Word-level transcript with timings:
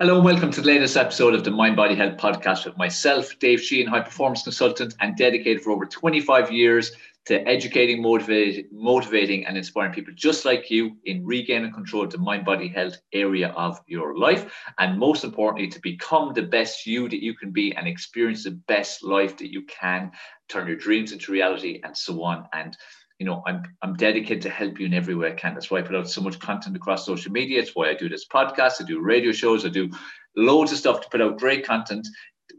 Hello 0.00 0.14
and 0.14 0.24
welcome 0.24 0.52
to 0.52 0.60
the 0.60 0.66
latest 0.68 0.96
episode 0.96 1.34
of 1.34 1.42
the 1.42 1.50
Mind 1.50 1.74
Body 1.74 1.96
Health 1.96 2.18
Podcast 2.18 2.64
with 2.64 2.76
myself, 2.76 3.36
Dave 3.40 3.58
Sheahan, 3.58 3.88
high 3.88 4.02
performance 4.02 4.44
consultant 4.44 4.94
and 5.00 5.16
dedicated 5.16 5.60
for 5.60 5.72
over 5.72 5.86
25 5.86 6.52
years 6.52 6.92
to 7.26 7.44
educating, 7.48 8.00
motivating, 8.00 8.68
motivating, 8.70 9.44
and 9.44 9.56
inspiring 9.56 9.92
people 9.92 10.14
just 10.14 10.44
like 10.44 10.70
you 10.70 10.96
in 11.06 11.26
regaining 11.26 11.72
control 11.72 12.04
of 12.04 12.10
the 12.10 12.18
mind 12.18 12.44
body 12.44 12.68
health 12.68 12.96
area 13.12 13.48
of 13.48 13.80
your 13.88 14.16
life. 14.16 14.48
And 14.78 15.00
most 15.00 15.24
importantly, 15.24 15.66
to 15.66 15.80
become 15.80 16.32
the 16.32 16.42
best 16.42 16.86
you 16.86 17.08
that 17.08 17.20
you 17.20 17.34
can 17.34 17.50
be 17.50 17.74
and 17.74 17.88
experience 17.88 18.44
the 18.44 18.52
best 18.52 19.02
life 19.02 19.36
that 19.38 19.50
you 19.50 19.62
can, 19.62 20.12
turn 20.48 20.68
your 20.68 20.76
dreams 20.76 21.10
into 21.10 21.32
reality, 21.32 21.80
and 21.82 21.96
so 21.96 22.22
on. 22.22 22.46
And 22.52 22.76
you 23.18 23.26
know, 23.26 23.42
I'm 23.46 23.62
I'm 23.82 23.94
dedicated 23.94 24.42
to 24.42 24.50
help 24.50 24.78
you 24.78 24.86
in 24.86 24.94
every 24.94 25.14
way 25.14 25.28
I 25.28 25.34
can. 25.34 25.54
That's 25.54 25.70
why 25.70 25.78
I 25.78 25.82
put 25.82 25.96
out 25.96 26.08
so 26.08 26.20
much 26.20 26.38
content 26.38 26.76
across 26.76 27.04
social 27.04 27.32
media. 27.32 27.60
It's 27.60 27.74
why 27.74 27.90
I 27.90 27.94
do 27.94 28.08
this 28.08 28.26
podcast. 28.26 28.80
I 28.80 28.84
do 28.84 29.00
radio 29.00 29.32
shows. 29.32 29.64
I 29.66 29.70
do 29.70 29.90
loads 30.36 30.72
of 30.72 30.78
stuff 30.78 31.00
to 31.00 31.08
put 31.08 31.20
out 31.20 31.38
great 31.38 31.66
content. 31.66 32.06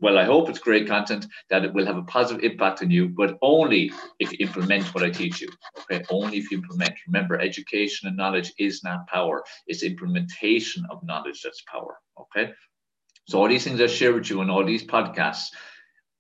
Well, 0.02 0.17
I 0.17 0.23
hope 0.23 0.50
it's 0.50 0.59
great 0.59 0.88
content 0.88 1.26
that 1.50 1.66
it 1.66 1.73
will 1.73 1.86
have 1.86 1.98
a 1.98 2.03
positive 2.03 2.44
impact 2.44 2.81
on 2.81 2.91
you, 2.91 3.09
but 3.09 3.38
only 3.41 3.91
if 4.20 4.31
you 4.31 4.38
implement 4.40 4.94
what 4.94 5.03
I 5.03 5.09
teach 5.09 5.41
you. 5.41 5.50
Okay, 5.80 6.03
only 6.09 6.38
if 6.38 6.52
you 6.52 6.58
implement. 6.58 6.94
Remember, 7.08 7.39
education 7.39 8.08
and 8.08 8.17
knowledge 8.17 8.53
is 8.59 8.84
not 8.84 9.08
power; 9.08 9.44
it's 9.67 9.84
implementation 9.84 10.86
of 10.89 11.03
knowledge 11.03 11.41
that's 11.41 11.64
power. 11.72 11.98
Okay, 12.20 12.52
so 13.28 13.39
all 13.39 13.48
these 13.48 13.64
things 13.64 13.80
I 13.80 13.88
share 13.88 14.14
with 14.14 14.30
you 14.30 14.41
on 14.41 14.50
all 14.50 14.66
these 14.66 14.86
podcasts 14.86 15.48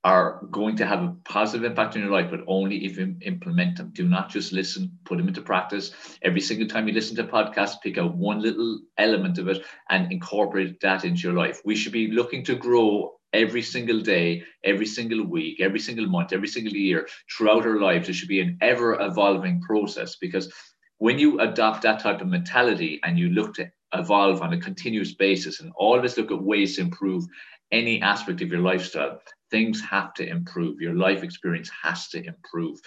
are 0.03 0.45
going 0.49 0.77
to 0.77 0.85
have 0.85 1.03
a 1.03 1.15
positive 1.25 1.69
impact 1.69 1.95
on 1.95 2.01
your 2.01 2.11
life, 2.11 2.29
but 2.29 2.39
only 2.47 2.85
if 2.85 2.97
you 2.97 3.15
implement 3.21 3.77
them. 3.77 3.91
Do 3.93 4.07
not 4.07 4.29
just 4.29 4.53
listen, 4.53 4.97
put 5.03 5.17
them 5.17 5.27
into 5.27 5.41
practice. 5.41 5.91
Every 6.21 6.39
single 6.39 6.67
time 6.67 6.87
you 6.87 6.93
listen 6.93 7.17
to 7.17 7.23
a 7.23 7.27
podcast, 7.27 7.81
pick 7.83 7.97
out 7.97 8.15
one 8.15 8.41
little 8.41 8.79
element 8.97 9.37
of 9.37 9.49
it 9.49 9.65
and 9.89 10.11
incorporate 10.11 10.79
that 10.81 11.03
into 11.03 11.23
your 11.23 11.33
life. 11.33 11.61
We 11.65 11.75
should 11.75 11.91
be 11.91 12.11
looking 12.11 12.45
to 12.45 12.55
grow 12.55 13.15
every 13.33 13.61
single 13.61 13.99
day, 13.99 14.43
every 14.63 14.85
single 14.85 15.25
week, 15.25 15.59
every 15.59 15.79
single 15.79 16.07
month, 16.07 16.31
every 16.31 16.47
single 16.47 16.73
year 16.73 17.07
throughout 17.35 17.65
our 17.65 17.79
lives. 17.79 18.07
It 18.07 18.13
should 18.13 18.29
be 18.29 18.41
an 18.41 18.57
ever 18.61 18.99
evolving 19.01 19.61
process 19.61 20.15
because 20.15 20.51
when 20.97 21.19
you 21.19 21.39
adopt 21.39 21.81
that 21.83 21.99
type 21.99 22.21
of 22.21 22.27
mentality 22.27 22.99
and 23.03 23.19
you 23.19 23.29
look 23.29 23.53
to 23.55 23.69
evolve 23.93 24.41
on 24.41 24.53
a 24.53 24.61
continuous 24.61 25.13
basis 25.13 25.59
and 25.59 25.71
always 25.75 26.17
look 26.17 26.31
at 26.31 26.41
ways 26.41 26.75
to 26.75 26.81
improve 26.81 27.25
any 27.71 28.01
aspect 28.01 28.41
of 28.41 28.49
your 28.49 28.61
lifestyle, 28.61 29.21
things 29.51 29.81
have 29.81 30.13
to 30.15 30.27
improve. 30.27 30.81
Your 30.81 30.95
life 30.95 31.23
experience 31.23 31.69
has 31.83 32.07
to 32.09 32.23
improve. 32.23 32.79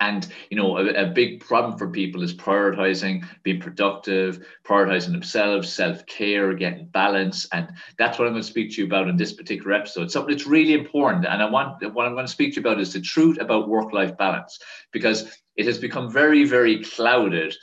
And 0.00 0.26
you 0.50 0.56
know, 0.56 0.76
a, 0.76 1.04
a, 1.04 1.06
big 1.06 1.40
problem 1.40 1.78
for 1.78 1.88
people 1.88 2.22
is 2.22 2.34
prioritizing, 2.34 3.24
being 3.42 3.60
productive, 3.60 4.44
prioritizing 4.64 5.12
themselves, 5.12 5.72
self-care, 5.72 6.54
getting 6.54 6.86
balance, 6.86 7.46
and 7.52 7.72
that's 7.96 8.18
what 8.18 8.26
I'm 8.26 8.32
going 8.32 8.42
to 8.42 8.48
speak 8.48 8.72
to 8.72 8.80
you 8.80 8.86
about 8.86 9.08
in 9.08 9.16
this 9.16 9.32
particular 9.32 9.72
episode. 9.72 10.10
Something 10.10 10.34
that's 10.34 10.48
really 10.48 10.74
important, 10.74 11.26
and 11.26 11.40
I 11.40 11.48
want 11.48 11.80
what 11.94 12.06
I'm 12.06 12.14
going 12.14 12.26
to 12.26 12.32
speak 12.32 12.54
to 12.54 12.60
you 12.60 12.66
about 12.66 12.80
is 12.80 12.92
the 12.92 13.00
truth 13.00 13.38
about 13.40 13.68
work-life 13.68 14.16
balance, 14.16 14.58
because 14.92 15.38
it 15.56 15.66
has 15.66 15.78
become 15.78 16.10
very, 16.10 16.44
very 16.44 16.82
clouded 16.82 17.54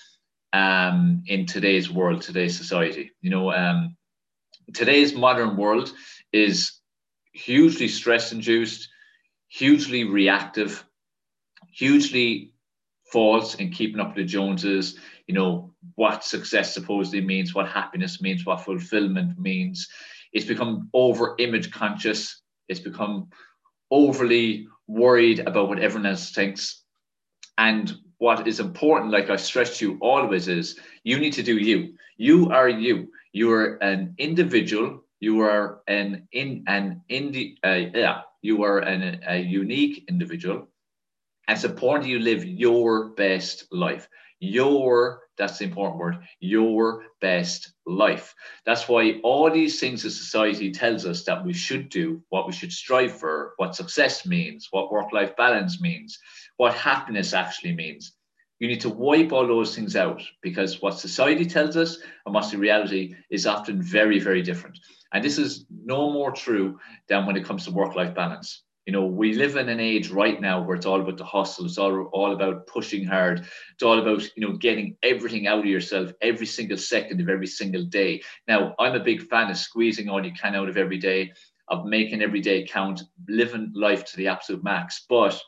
um, 0.54 1.24
in 1.28 1.46
today's 1.46 1.92
world, 1.92 2.22
today's 2.22 2.58
society. 2.58 3.12
You 3.22 3.32
know, 3.32 3.52
um, 3.52 3.98
today's 4.74 5.14
modern 5.14 5.58
world 5.58 5.92
is 6.34 6.80
hugely 7.34 7.88
stress 7.88 8.32
induced, 8.32 8.90
hugely 9.48 10.04
reactive, 10.04 10.86
hugely 11.72 12.54
false 13.12 13.56
in 13.56 13.72
keeping 13.72 14.00
up 14.00 14.16
with 14.16 14.18
the 14.18 14.24
Joneses, 14.26 14.98
you 15.28 15.34
know, 15.36 15.74
what 15.96 16.24
success 16.24 16.74
supposedly 16.74 17.22
means, 17.22 17.54
what 17.54 17.68
happiness 17.68 18.22
means, 18.22 18.46
what 18.46 18.62
fulfillment 18.62 19.40
means. 19.40 19.88
It's 20.34 20.46
become 20.46 20.90
over 20.94 21.36
image 21.40 21.72
conscious. 21.72 22.42
It's 22.68 22.80
become 22.80 23.30
overly 23.90 24.68
worried 24.88 25.40
about 25.40 25.68
what 25.68 25.80
everyone 25.80 26.10
else 26.10 26.32
thinks. 26.32 26.84
And 27.58 27.94
what 28.18 28.48
is 28.48 28.60
important, 28.60 29.12
like 29.12 29.30
I 29.30 29.36
stress 29.36 29.78
to 29.80 29.92
you 29.92 29.98
always, 30.02 30.48
is 30.48 30.80
you 31.04 31.20
need 31.20 31.34
to 31.34 31.44
do 31.44 31.58
you. 31.58 31.94
You 32.18 32.50
are 32.52 32.70
you. 32.70 33.10
You 33.34 33.52
are 33.52 33.76
an 33.84 34.16
individual 34.18 35.04
you 35.22 35.40
are 35.42 35.82
an 35.88 36.28
in 36.34 36.64
an 36.68 37.04
indi, 37.08 37.58
uh, 37.64 37.86
yeah, 37.94 38.22
you 38.42 38.64
are 38.64 38.80
an, 38.80 39.22
a 39.26 39.38
unique 39.38 40.04
individual. 40.10 40.68
And 41.48 41.56
it's 41.56 41.64
important 41.64 42.10
you 42.10 42.20
live 42.20 42.44
your 42.44 43.10
best 43.10 43.66
life. 43.72 44.10
Your, 44.40 45.22
that's 45.38 45.60
the 45.60 45.66
important 45.66 46.00
word, 46.00 46.18
your 46.40 47.04
best 47.22 47.74
life. 47.86 48.34
That's 48.66 48.90
why 48.90 49.20
all 49.24 49.52
these 49.52 49.80
things 49.80 50.02
that 50.02 50.12
society 50.12 50.72
tells 50.72 51.06
us 51.06 51.24
that 51.26 51.46
we 51.46 51.54
should 51.54 51.90
do, 51.90 52.24
what 52.30 52.48
we 52.48 52.54
should 52.54 52.72
strive 52.72 53.16
for, 53.20 53.54
what 53.58 53.76
success 53.76 54.26
means, 54.26 54.68
what 54.72 54.92
work 54.92 55.14
life 55.14 55.36
balance 55.38 55.80
means, 55.80 56.18
what 56.58 56.74
happiness 56.74 57.34
actually 57.34 57.76
means 57.76 58.14
you 58.62 58.68
need 58.68 58.80
to 58.80 58.90
wipe 58.90 59.32
all 59.32 59.48
those 59.48 59.76
things 59.76 59.96
out 59.96 60.22
because 60.44 60.84
what 60.84 61.00
society 61.00 61.46
tells 61.46 61.76
us 61.76 61.98
and 62.28 62.36
what's 62.36 62.52
the 62.52 62.60
reality 62.60 63.16
is 63.32 63.48
often 63.48 63.82
very, 63.82 64.20
very 64.20 64.44
different. 64.44 64.78
And 65.14 65.24
this 65.24 65.40
is 65.40 65.66
no 65.84 66.12
more 66.12 66.32
true 66.32 66.80
than 67.10 67.26
when 67.26 67.36
it 67.36 67.44
comes 67.44 67.66
to 67.66 67.72
work 67.72 67.96
life 67.96 68.14
balance. 68.14 68.62
You 68.86 68.94
know, 68.94 69.08
we 69.08 69.34
live 69.34 69.56
in 69.56 69.68
an 69.68 69.80
age 69.80 70.12
right 70.12 70.40
now 70.40 70.62
where 70.62 70.76
it's 70.76 70.86
all 70.86 71.02
about 71.02 71.18
the 71.18 71.26
hustle, 71.26 71.66
it's 71.66 71.80
all, 71.80 72.04
all 72.14 72.34
about 72.34 72.68
pushing 72.68 73.04
hard, 73.04 73.40
it's 73.74 73.82
all 73.82 73.98
about, 73.98 74.22
you 74.38 74.48
know, 74.48 74.56
getting 74.58 74.96
everything 75.02 75.48
out 75.48 75.60
of 75.60 75.66
yourself 75.66 76.12
every 76.22 76.46
single 76.46 76.78
second 76.78 77.20
of 77.20 77.30
every 77.30 77.48
single 77.48 77.86
day. 77.86 78.22
Now, 78.48 78.76
I'm 78.78 78.94
a 78.94 79.04
big 79.04 79.28
fan 79.28 79.50
of 79.50 79.58
squeezing 79.58 80.08
all 80.08 80.24
you 80.24 80.34
can 80.34 80.54
out 80.54 80.70
of 80.70 80.78
every 80.78 81.00
day, 81.00 81.32
of 81.68 81.86
making 81.86 82.22
every 82.22 82.42
day 82.42 82.64
count, 82.68 83.02
living 83.28 83.72
life 83.74 84.06
to 84.06 84.18
the 84.18 84.28
absolute 84.28 84.64
max. 84.64 85.04
But 85.10 85.42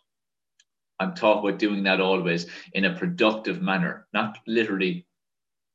I'm 1.03 1.15
talking 1.15 1.47
about 1.49 1.59
doing 1.59 1.83
that 1.83 2.01
always 2.01 2.47
in 2.73 2.85
a 2.85 2.97
productive 2.97 3.61
manner, 3.61 4.07
not 4.13 4.39
literally 4.47 5.05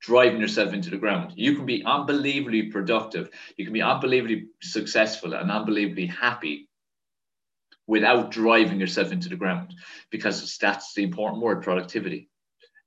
driving 0.01 0.41
yourself 0.41 0.73
into 0.73 0.91
the 0.91 0.97
ground. 0.97 1.33
You 1.37 1.55
can 1.55 1.67
be 1.67 1.85
unbelievably 1.85 2.71
productive, 2.71 3.31
you 3.57 3.65
can 3.65 3.75
be 3.75 3.83
unbelievably 3.83 4.49
successful 4.63 5.35
and 5.35 5.51
unbelievably 5.51 6.07
happy 6.07 6.69
without 7.87 8.31
driving 8.31 8.79
yourself 8.79 9.13
into 9.13 9.29
the 9.29 9.37
ground 9.37 9.75
because 10.11 10.57
that's 10.59 10.95
the 10.95 11.03
important 11.03 11.43
word 11.43 11.63
productivity, 11.63 12.29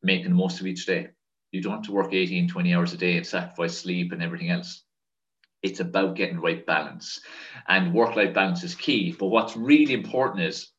making 0.03 0.29
the 0.29 0.35
most 0.35 0.59
of 0.61 0.67
each 0.67 0.85
day. 0.85 1.09
You 1.51 1.61
don't 1.61 1.73
have 1.73 1.83
to 1.83 1.91
work 1.91 2.13
18, 2.13 2.47
20 2.47 2.73
hours 2.73 2.93
a 2.93 2.97
day 2.97 3.17
and 3.17 3.25
sacrifice 3.25 3.77
sleep 3.77 4.13
and 4.13 4.23
everything 4.23 4.51
else. 4.51 4.83
It's 5.63 5.79
about 5.79 6.15
getting 6.15 6.37
the 6.37 6.41
right 6.41 6.65
balance. 6.65 7.19
And 7.67 7.93
work 7.93 8.15
life 8.15 8.33
balance 8.33 8.63
is 8.63 8.73
key. 8.73 9.15
But 9.17 9.27
what's 9.27 9.57
really 9.57 9.93
important 9.93 10.43
is 10.43 10.70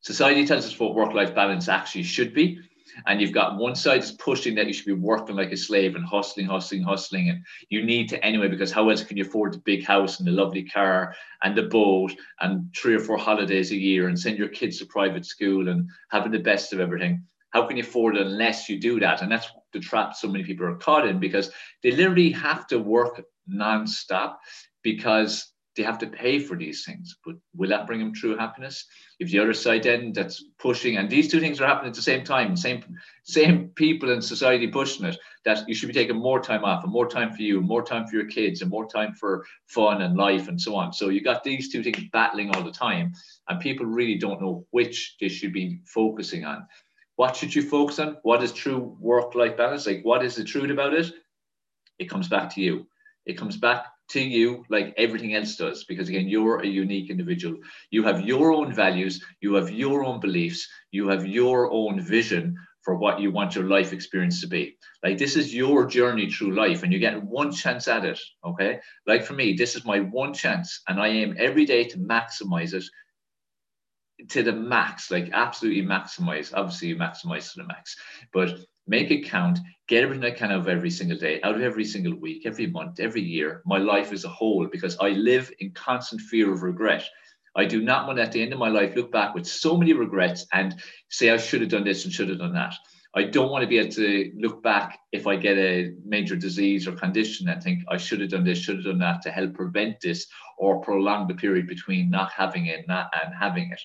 Society 0.00 0.46
tells 0.46 0.66
us 0.66 0.78
what 0.78 0.94
work 0.94 1.14
life 1.14 1.34
balance 1.34 1.68
actually 1.68 2.04
should 2.04 2.32
be. 2.32 2.60
And 3.06 3.20
you've 3.20 3.32
got 3.32 3.58
one 3.58 3.76
side 3.76 4.02
is 4.02 4.12
pushing 4.12 4.54
that 4.56 4.66
you 4.66 4.72
should 4.72 4.86
be 4.86 4.92
working 4.92 5.36
like 5.36 5.52
a 5.52 5.56
slave 5.56 5.94
and 5.94 6.04
hustling, 6.04 6.46
hustling, 6.46 6.82
hustling. 6.82 7.28
And 7.30 7.44
you 7.68 7.84
need 7.84 8.08
to 8.08 8.24
anyway, 8.24 8.48
because 8.48 8.72
how 8.72 8.88
else 8.88 9.04
can 9.04 9.16
you 9.16 9.24
afford 9.24 9.52
the 9.52 9.58
big 9.58 9.84
house 9.84 10.18
and 10.18 10.26
the 10.26 10.32
lovely 10.32 10.64
car 10.64 11.14
and 11.42 11.56
the 11.56 11.64
boat 11.64 12.12
and 12.40 12.74
three 12.76 12.94
or 12.94 13.00
four 13.00 13.18
holidays 13.18 13.70
a 13.70 13.76
year 13.76 14.08
and 14.08 14.18
send 14.18 14.38
your 14.38 14.48
kids 14.48 14.78
to 14.78 14.86
private 14.86 15.26
school 15.26 15.68
and 15.68 15.88
having 16.10 16.32
the 16.32 16.38
best 16.38 16.72
of 16.72 16.80
everything? 16.80 17.22
How 17.50 17.66
can 17.66 17.76
you 17.76 17.82
afford 17.82 18.16
it 18.16 18.26
unless 18.26 18.68
you 18.68 18.80
do 18.80 19.00
that? 19.00 19.22
And 19.22 19.30
that's 19.30 19.48
the 19.72 19.80
trap 19.80 20.14
so 20.14 20.28
many 20.28 20.44
people 20.44 20.66
are 20.66 20.76
caught 20.76 21.06
in 21.06 21.18
because 21.18 21.50
they 21.82 21.92
literally 21.92 22.30
have 22.30 22.66
to 22.68 22.78
work 22.78 23.22
non-stop 23.46 24.40
because 24.82 25.52
they 25.78 25.84
have 25.84 25.98
to 25.98 26.08
pay 26.08 26.40
for 26.40 26.56
these 26.56 26.84
things. 26.84 27.16
But 27.24 27.36
will 27.56 27.70
that 27.70 27.86
bring 27.86 28.00
them 28.00 28.12
true 28.12 28.36
happiness? 28.36 28.84
If 29.20 29.30
the 29.30 29.38
other 29.38 29.54
side 29.54 29.84
then 29.84 30.12
that's 30.12 30.44
pushing, 30.58 30.96
and 30.96 31.08
these 31.08 31.28
two 31.28 31.38
things 31.38 31.60
are 31.60 31.66
happening 31.66 31.90
at 31.90 31.94
the 31.94 32.02
same 32.02 32.24
time, 32.24 32.56
same 32.56 32.82
same 33.22 33.68
people 33.76 34.10
in 34.10 34.20
society 34.20 34.66
pushing 34.66 35.06
it, 35.06 35.16
that 35.44 35.68
you 35.68 35.74
should 35.74 35.86
be 35.86 35.94
taking 35.94 36.16
more 36.16 36.40
time 36.42 36.64
off 36.64 36.82
and 36.82 36.92
more 36.92 37.08
time 37.08 37.32
for 37.32 37.42
you, 37.42 37.60
more 37.60 37.84
time 37.84 38.06
for 38.06 38.16
your 38.16 38.26
kids, 38.26 38.60
and 38.60 38.70
more 38.70 38.88
time 38.88 39.14
for 39.14 39.46
fun 39.66 40.02
and 40.02 40.16
life 40.16 40.48
and 40.48 40.60
so 40.60 40.74
on. 40.74 40.92
So 40.92 41.10
you 41.10 41.22
got 41.22 41.44
these 41.44 41.70
two 41.70 41.82
things 41.84 42.02
battling 42.12 42.50
all 42.50 42.64
the 42.64 42.72
time, 42.72 43.12
and 43.48 43.60
people 43.60 43.86
really 43.86 44.18
don't 44.18 44.42
know 44.42 44.66
which 44.70 45.16
they 45.20 45.28
should 45.28 45.52
be 45.52 45.78
focusing 45.86 46.44
on. 46.44 46.66
What 47.14 47.36
should 47.36 47.54
you 47.54 47.62
focus 47.62 48.00
on? 48.00 48.16
What 48.22 48.42
is 48.42 48.52
true 48.52 48.96
work-life 48.98 49.56
balance? 49.56 49.86
Like 49.86 50.02
what 50.02 50.24
is 50.24 50.34
the 50.34 50.44
truth 50.44 50.70
about 50.70 50.92
it? 50.94 51.12
It 52.00 52.10
comes 52.10 52.28
back 52.28 52.52
to 52.54 52.60
you. 52.60 52.88
It 53.26 53.38
comes 53.38 53.56
back 53.56 53.86
to 54.08 54.20
you 54.20 54.64
like 54.68 54.94
everything 54.96 55.34
else 55.34 55.56
does 55.56 55.84
because 55.84 56.08
again 56.08 56.28
you're 56.28 56.60
a 56.60 56.66
unique 56.66 57.10
individual. 57.10 57.56
You 57.90 58.02
have 58.04 58.22
your 58.22 58.52
own 58.52 58.72
values 58.72 59.22
you 59.40 59.54
have 59.54 59.70
your 59.70 60.04
own 60.04 60.20
beliefs 60.20 60.68
you 60.90 61.08
have 61.08 61.26
your 61.26 61.70
own 61.70 62.00
vision 62.00 62.56
for 62.82 62.94
what 62.96 63.20
you 63.20 63.30
want 63.30 63.54
your 63.54 63.64
life 63.64 63.92
experience 63.92 64.40
to 64.40 64.46
be. 64.46 64.76
Like 65.02 65.18
this 65.18 65.36
is 65.36 65.54
your 65.54 65.86
journey 65.86 66.30
through 66.30 66.54
life 66.54 66.82
and 66.82 66.92
you 66.92 66.98
get 66.98 67.22
one 67.22 67.52
chance 67.52 67.86
at 67.88 68.04
it 68.04 68.20
okay? 68.44 68.80
Like 69.06 69.24
for 69.24 69.34
me 69.34 69.54
this 69.54 69.76
is 69.76 69.84
my 69.84 70.00
one 70.00 70.32
chance 70.34 70.80
and 70.88 71.00
i 71.00 71.08
aim 71.08 71.36
every 71.38 71.64
day 71.64 71.84
to 71.84 71.98
maximize 71.98 72.72
it 72.72 72.84
to 74.28 74.42
the 74.42 74.52
max, 74.52 75.10
like 75.10 75.30
absolutely 75.32 75.82
maximize. 75.82 76.52
Obviously, 76.54 76.88
you 76.88 76.96
maximize 76.96 77.52
to 77.52 77.60
the 77.60 77.66
max, 77.66 77.96
but 78.32 78.58
make 78.86 79.10
it 79.10 79.24
count. 79.24 79.58
Get 79.86 80.02
everything 80.02 80.24
I 80.24 80.30
can 80.32 80.50
out 80.50 80.60
of 80.60 80.68
every 80.68 80.90
single 80.90 81.16
day, 81.16 81.40
out 81.42 81.54
of 81.54 81.62
every 81.62 81.84
single 81.84 82.14
week, 82.14 82.44
every 82.44 82.66
month, 82.66 83.00
every 83.00 83.22
year, 83.22 83.62
my 83.64 83.78
life 83.78 84.12
as 84.12 84.24
a 84.24 84.28
whole, 84.28 84.66
because 84.66 84.96
I 84.98 85.10
live 85.10 85.52
in 85.60 85.70
constant 85.72 86.20
fear 86.22 86.52
of 86.52 86.62
regret. 86.62 87.04
I 87.56 87.64
do 87.64 87.82
not 87.82 88.06
want 88.06 88.18
at 88.18 88.32
the 88.32 88.42
end 88.42 88.52
of 88.52 88.58
my 88.58 88.68
life 88.68 88.94
look 88.94 89.10
back 89.10 89.34
with 89.34 89.46
so 89.46 89.76
many 89.76 89.92
regrets 89.92 90.46
and 90.52 90.74
say 91.08 91.30
I 91.30 91.38
should 91.38 91.60
have 91.60 91.70
done 91.70 91.84
this 91.84 92.04
and 92.04 92.12
should 92.12 92.28
have 92.28 92.38
done 92.38 92.54
that. 92.54 92.74
I 93.14 93.24
don't 93.24 93.50
want 93.50 93.62
to 93.62 93.68
be 93.68 93.78
able 93.78 93.90
to 93.92 94.32
look 94.36 94.62
back 94.62 94.98
if 95.12 95.26
I 95.26 95.36
get 95.36 95.56
a 95.56 95.92
major 96.04 96.36
disease 96.36 96.86
or 96.86 96.92
condition 96.92 97.48
and 97.48 97.62
think 97.62 97.82
I 97.88 97.96
should 97.96 98.20
have 98.20 98.30
done 98.30 98.44
this, 98.44 98.58
should 98.58 98.76
have 98.76 98.84
done 98.84 98.98
that 98.98 99.22
to 99.22 99.30
help 99.30 99.54
prevent 99.54 100.00
this 100.00 100.26
or 100.58 100.80
prolong 100.82 101.26
the 101.26 101.34
period 101.34 101.66
between 101.66 102.10
not 102.10 102.30
having 102.30 102.66
it 102.66 102.86
not, 102.86 103.10
and 103.24 103.34
having 103.34 103.72
it. 103.72 103.80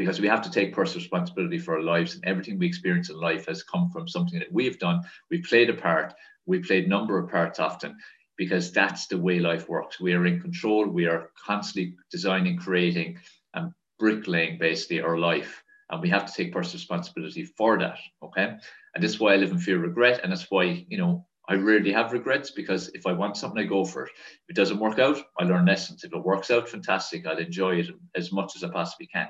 Because 0.00 0.18
we 0.18 0.28
have 0.28 0.40
to 0.42 0.50
take 0.50 0.72
personal 0.72 1.02
responsibility 1.02 1.58
for 1.58 1.76
our 1.76 1.82
lives 1.82 2.14
and 2.14 2.24
everything 2.24 2.58
we 2.58 2.66
experience 2.66 3.10
in 3.10 3.20
life 3.20 3.44
has 3.46 3.62
come 3.62 3.90
from 3.90 4.08
something 4.08 4.38
that 4.38 4.50
we've 4.50 4.78
done. 4.78 5.02
We've 5.30 5.44
played 5.44 5.68
a 5.68 5.74
part. 5.74 6.14
We 6.46 6.60
played 6.60 6.86
a 6.86 6.88
number 6.88 7.18
of 7.18 7.30
parts 7.30 7.60
often 7.60 7.98
because 8.38 8.72
that's 8.72 9.08
the 9.08 9.18
way 9.18 9.40
life 9.40 9.68
works. 9.68 10.00
We 10.00 10.14
are 10.14 10.24
in 10.24 10.40
control. 10.40 10.86
We 10.88 11.04
are 11.06 11.30
constantly 11.46 11.96
designing, 12.10 12.56
creating, 12.56 13.18
and 13.52 13.72
bricklaying 13.98 14.58
basically 14.58 15.02
our 15.02 15.18
life 15.18 15.62
and 15.90 16.00
we 16.00 16.08
have 16.08 16.26
to 16.26 16.32
take 16.32 16.52
personal 16.52 16.78
responsibility 16.78 17.44
for 17.44 17.78
that. 17.78 17.98
Okay, 18.22 18.56
and 18.94 19.02
this 19.02 19.12
is 19.12 19.20
why 19.20 19.34
I 19.34 19.36
live 19.36 19.50
in 19.50 19.58
fear 19.58 19.76
of 19.76 19.82
regret, 19.82 20.20
and 20.22 20.32
that's 20.32 20.50
why 20.50 20.86
you 20.88 20.98
know 20.98 21.26
I 21.48 21.54
rarely 21.54 21.92
have 21.92 22.12
regrets 22.12 22.52
because 22.52 22.90
if 22.94 23.06
I 23.06 23.12
want 23.12 23.36
something, 23.36 23.60
I 23.60 23.66
go 23.66 23.84
for 23.84 24.04
it. 24.04 24.12
If 24.44 24.50
it 24.50 24.56
doesn't 24.56 24.78
work 24.78 24.98
out, 24.98 25.18
I 25.38 25.44
learn 25.44 25.66
lessons. 25.66 26.04
If 26.04 26.12
it 26.14 26.24
works 26.24 26.50
out, 26.50 26.68
fantastic. 26.68 27.26
I'll 27.26 27.38
enjoy 27.38 27.80
it 27.80 27.88
as 28.14 28.30
much 28.30 28.54
as 28.56 28.62
I 28.62 28.70
possibly 28.70 29.08
can. 29.08 29.28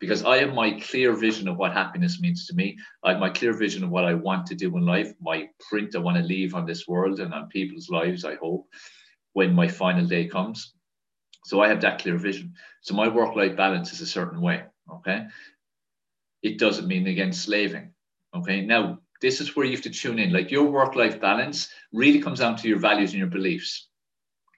Because 0.00 0.24
I 0.24 0.38
have 0.38 0.52
my 0.54 0.78
clear 0.80 1.14
vision 1.14 1.48
of 1.48 1.56
what 1.56 1.72
happiness 1.72 2.20
means 2.20 2.46
to 2.46 2.54
me. 2.54 2.76
I 3.02 3.12
have 3.12 3.20
my 3.20 3.30
clear 3.30 3.52
vision 3.52 3.84
of 3.84 3.90
what 3.90 4.04
I 4.04 4.14
want 4.14 4.46
to 4.46 4.54
do 4.54 4.76
in 4.76 4.84
life, 4.84 5.12
my 5.20 5.48
print 5.68 5.94
I 5.94 5.98
want 5.98 6.18
to 6.18 6.22
leave 6.22 6.54
on 6.54 6.66
this 6.66 6.86
world 6.86 7.20
and 7.20 7.32
on 7.32 7.48
people's 7.48 7.88
lives, 7.88 8.24
I 8.24 8.34
hope, 8.34 8.68
when 9.32 9.54
my 9.54 9.68
final 9.68 10.06
day 10.06 10.26
comes. 10.26 10.74
So 11.44 11.60
I 11.60 11.68
have 11.68 11.80
that 11.82 12.00
clear 12.00 12.16
vision. 12.16 12.54
So 12.82 12.94
my 12.94 13.08
work 13.08 13.36
life 13.36 13.56
balance 13.56 13.92
is 13.92 14.00
a 14.00 14.06
certain 14.06 14.40
way. 14.40 14.64
Okay 14.92 15.26
it 16.44 16.58
doesn't 16.58 16.86
mean 16.86 17.06
against 17.08 17.42
slaving. 17.42 17.90
Okay. 18.36 18.60
Now, 18.60 19.00
this 19.20 19.40
is 19.40 19.56
where 19.56 19.64
you 19.64 19.72
have 19.72 19.82
to 19.82 19.90
tune 19.90 20.18
in. 20.18 20.32
Like 20.32 20.50
your 20.50 20.64
work 20.64 20.94
life 20.94 21.20
balance 21.20 21.70
really 21.92 22.20
comes 22.20 22.40
down 22.40 22.56
to 22.56 22.68
your 22.68 22.78
values 22.78 23.10
and 23.10 23.18
your 23.18 23.28
beliefs 23.28 23.88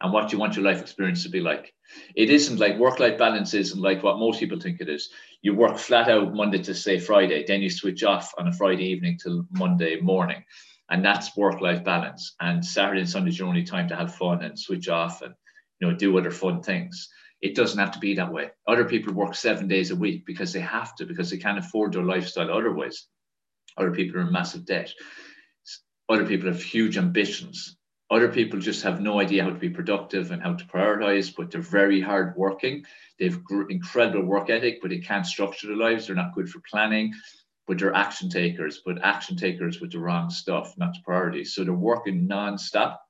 and 0.00 0.12
what 0.12 0.32
you 0.32 0.38
want 0.38 0.56
your 0.56 0.64
life 0.64 0.80
experience 0.80 1.22
to 1.22 1.28
be 1.28 1.40
like. 1.40 1.72
It 2.14 2.30
isn't 2.30 2.58
like 2.58 2.78
work 2.78 3.00
life 3.00 3.18
balance 3.18 3.54
isn't 3.54 3.80
like 3.80 4.02
what 4.02 4.18
most 4.18 4.40
people 4.40 4.60
think 4.60 4.80
it 4.80 4.88
is. 4.88 5.10
You 5.42 5.54
work 5.54 5.78
flat 5.78 6.08
out 6.08 6.34
Monday 6.34 6.62
to 6.62 6.74
say 6.74 6.98
Friday, 6.98 7.44
then 7.46 7.62
you 7.62 7.70
switch 7.70 8.02
off 8.04 8.32
on 8.38 8.48
a 8.48 8.52
Friday 8.52 8.84
evening 8.84 9.18
till 9.22 9.46
Monday 9.50 10.00
morning. 10.00 10.44
And 10.90 11.04
that's 11.04 11.36
work 11.36 11.60
life 11.60 11.84
balance. 11.84 12.34
And 12.40 12.64
Saturday 12.64 13.00
and 13.00 13.10
Sunday 13.10 13.30
is 13.30 13.38
your 13.38 13.48
only 13.48 13.64
time 13.64 13.88
to 13.88 13.96
have 13.96 14.14
fun 14.14 14.42
and 14.42 14.58
switch 14.58 14.88
off 14.88 15.22
and 15.22 15.34
you 15.80 15.88
know 15.88 15.96
do 15.96 16.16
other 16.16 16.30
fun 16.30 16.62
things. 16.62 17.08
It 17.40 17.54
doesn't 17.54 17.78
have 17.78 17.92
to 17.92 17.98
be 17.98 18.14
that 18.14 18.32
way. 18.32 18.50
Other 18.66 18.84
people 18.84 19.12
work 19.12 19.34
seven 19.34 19.68
days 19.68 19.90
a 19.90 19.96
week 19.96 20.24
because 20.24 20.52
they 20.52 20.60
have 20.60 20.94
to, 20.96 21.04
because 21.04 21.30
they 21.30 21.36
can't 21.36 21.58
afford 21.58 21.92
their 21.92 22.02
lifestyle 22.02 22.50
otherwise. 22.50 23.06
Other 23.76 23.92
people 23.92 24.18
are 24.18 24.26
in 24.26 24.32
massive 24.32 24.64
debt. 24.64 24.92
Other 26.08 26.24
people 26.24 26.48
have 26.48 26.62
huge 26.62 26.96
ambitions. 26.96 27.75
Other 28.10 28.28
people 28.28 28.60
just 28.60 28.82
have 28.84 29.00
no 29.00 29.20
idea 29.20 29.42
how 29.42 29.50
to 29.50 29.56
be 29.56 29.68
productive 29.68 30.30
and 30.30 30.40
how 30.40 30.54
to 30.54 30.64
prioritize, 30.66 31.34
but 31.34 31.50
they're 31.50 31.60
very 31.60 32.00
hard 32.00 32.36
working. 32.36 32.84
They 33.18 33.26
have 33.26 33.42
incredible 33.68 34.22
work 34.22 34.48
ethic, 34.48 34.78
but 34.80 34.90
they 34.90 34.98
can't 34.98 35.26
structure 35.26 35.66
their 35.66 35.76
lives. 35.76 36.06
They're 36.06 36.16
not 36.16 36.34
good 36.34 36.48
for 36.48 36.60
planning, 36.70 37.12
but 37.66 37.78
they're 37.78 37.94
action 37.94 38.30
takers, 38.30 38.82
but 38.86 39.02
action 39.02 39.36
takers 39.36 39.80
with 39.80 39.90
the 39.90 39.98
wrong 39.98 40.30
stuff, 40.30 40.74
not 40.78 40.92
the 40.94 41.00
priorities. 41.04 41.54
So 41.54 41.64
they're 41.64 41.74
working 41.74 42.28
non-stop 42.28 43.02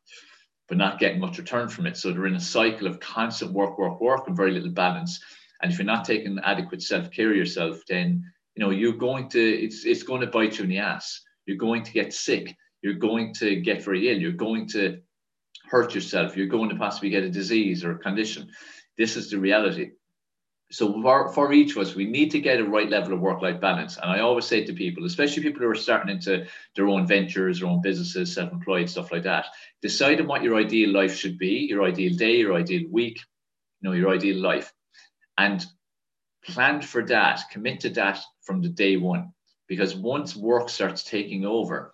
but 0.68 0.78
not 0.78 0.98
getting 0.98 1.20
much 1.20 1.38
return 1.38 1.68
from 1.68 1.86
it. 1.86 1.96
So 1.96 2.12
they're 2.12 2.26
in 2.26 2.34
a 2.34 2.40
cycle 2.40 2.86
of 2.86 3.00
constant 3.00 3.52
work, 3.52 3.78
work, 3.78 4.00
work, 4.00 4.26
and 4.26 4.36
very 4.36 4.52
little 4.52 4.70
balance. 4.70 5.20
And 5.62 5.70
if 5.70 5.78
you're 5.78 5.86
not 5.86 6.04
taking 6.04 6.38
adequate 6.42 6.82
self 6.82 7.10
care 7.10 7.30
of 7.30 7.36
yourself, 7.36 7.80
then 7.88 8.24
you 8.54 8.64
know 8.64 8.70
you're 8.70 8.92
going 8.92 9.28
to 9.30 9.40
it's 9.40 9.84
it's 9.84 10.02
going 10.02 10.20
to 10.20 10.26
bite 10.26 10.58
you 10.58 10.64
in 10.64 10.70
the 10.70 10.78
ass. 10.78 11.22
You're 11.46 11.56
going 11.56 11.82
to 11.84 11.92
get 11.92 12.12
sick. 12.12 12.54
You're 12.82 12.94
going 12.94 13.34
to 13.34 13.60
get 13.60 13.82
very 13.82 14.10
ill. 14.10 14.18
You're 14.18 14.32
going 14.32 14.68
to 14.68 15.00
hurt 15.68 15.94
yourself. 15.94 16.36
You're 16.36 16.46
going 16.46 16.70
to 16.70 16.76
possibly 16.76 17.10
get 17.10 17.24
a 17.24 17.30
disease 17.30 17.84
or 17.84 17.92
a 17.92 17.98
condition. 17.98 18.50
This 18.96 19.16
is 19.16 19.30
the 19.30 19.38
reality 19.38 19.90
so 20.70 21.00
for, 21.00 21.28
for 21.28 21.52
each 21.52 21.72
of 21.72 21.78
us, 21.78 21.94
we 21.94 22.06
need 22.06 22.30
to 22.32 22.40
get 22.40 22.58
a 22.58 22.64
right 22.64 22.88
level 22.88 23.12
of 23.12 23.20
work-life 23.20 23.60
balance. 23.60 23.98
And 23.98 24.10
I 24.10 24.20
always 24.20 24.46
say 24.46 24.64
to 24.64 24.72
people, 24.72 25.04
especially 25.04 25.42
people 25.42 25.62
who 25.62 25.68
are 25.68 25.76
starting 25.76 26.14
into 26.14 26.46
their 26.74 26.88
own 26.88 27.06
ventures, 27.06 27.60
their 27.60 27.68
own 27.68 27.80
businesses, 27.82 28.34
self-employed, 28.34 28.90
stuff 28.90 29.12
like 29.12 29.22
that, 29.22 29.46
decide 29.80 30.20
on 30.20 30.26
what 30.26 30.42
your 30.42 30.56
ideal 30.56 30.90
life 30.90 31.16
should 31.16 31.38
be, 31.38 31.66
your 31.68 31.84
ideal 31.84 32.16
day, 32.16 32.36
your 32.36 32.54
ideal 32.54 32.82
week, 32.90 33.20
you 33.80 33.88
know, 33.88 33.94
your 33.94 34.10
ideal 34.10 34.42
life. 34.42 34.72
And 35.38 35.64
plan 36.44 36.82
for 36.82 37.04
that, 37.06 37.42
commit 37.52 37.80
to 37.80 37.90
that 37.90 38.20
from 38.42 38.60
the 38.60 38.68
day 38.68 38.96
one. 38.96 39.32
Because 39.68 39.94
once 39.94 40.34
work 40.34 40.68
starts 40.68 41.04
taking 41.04 41.44
over, 41.44 41.92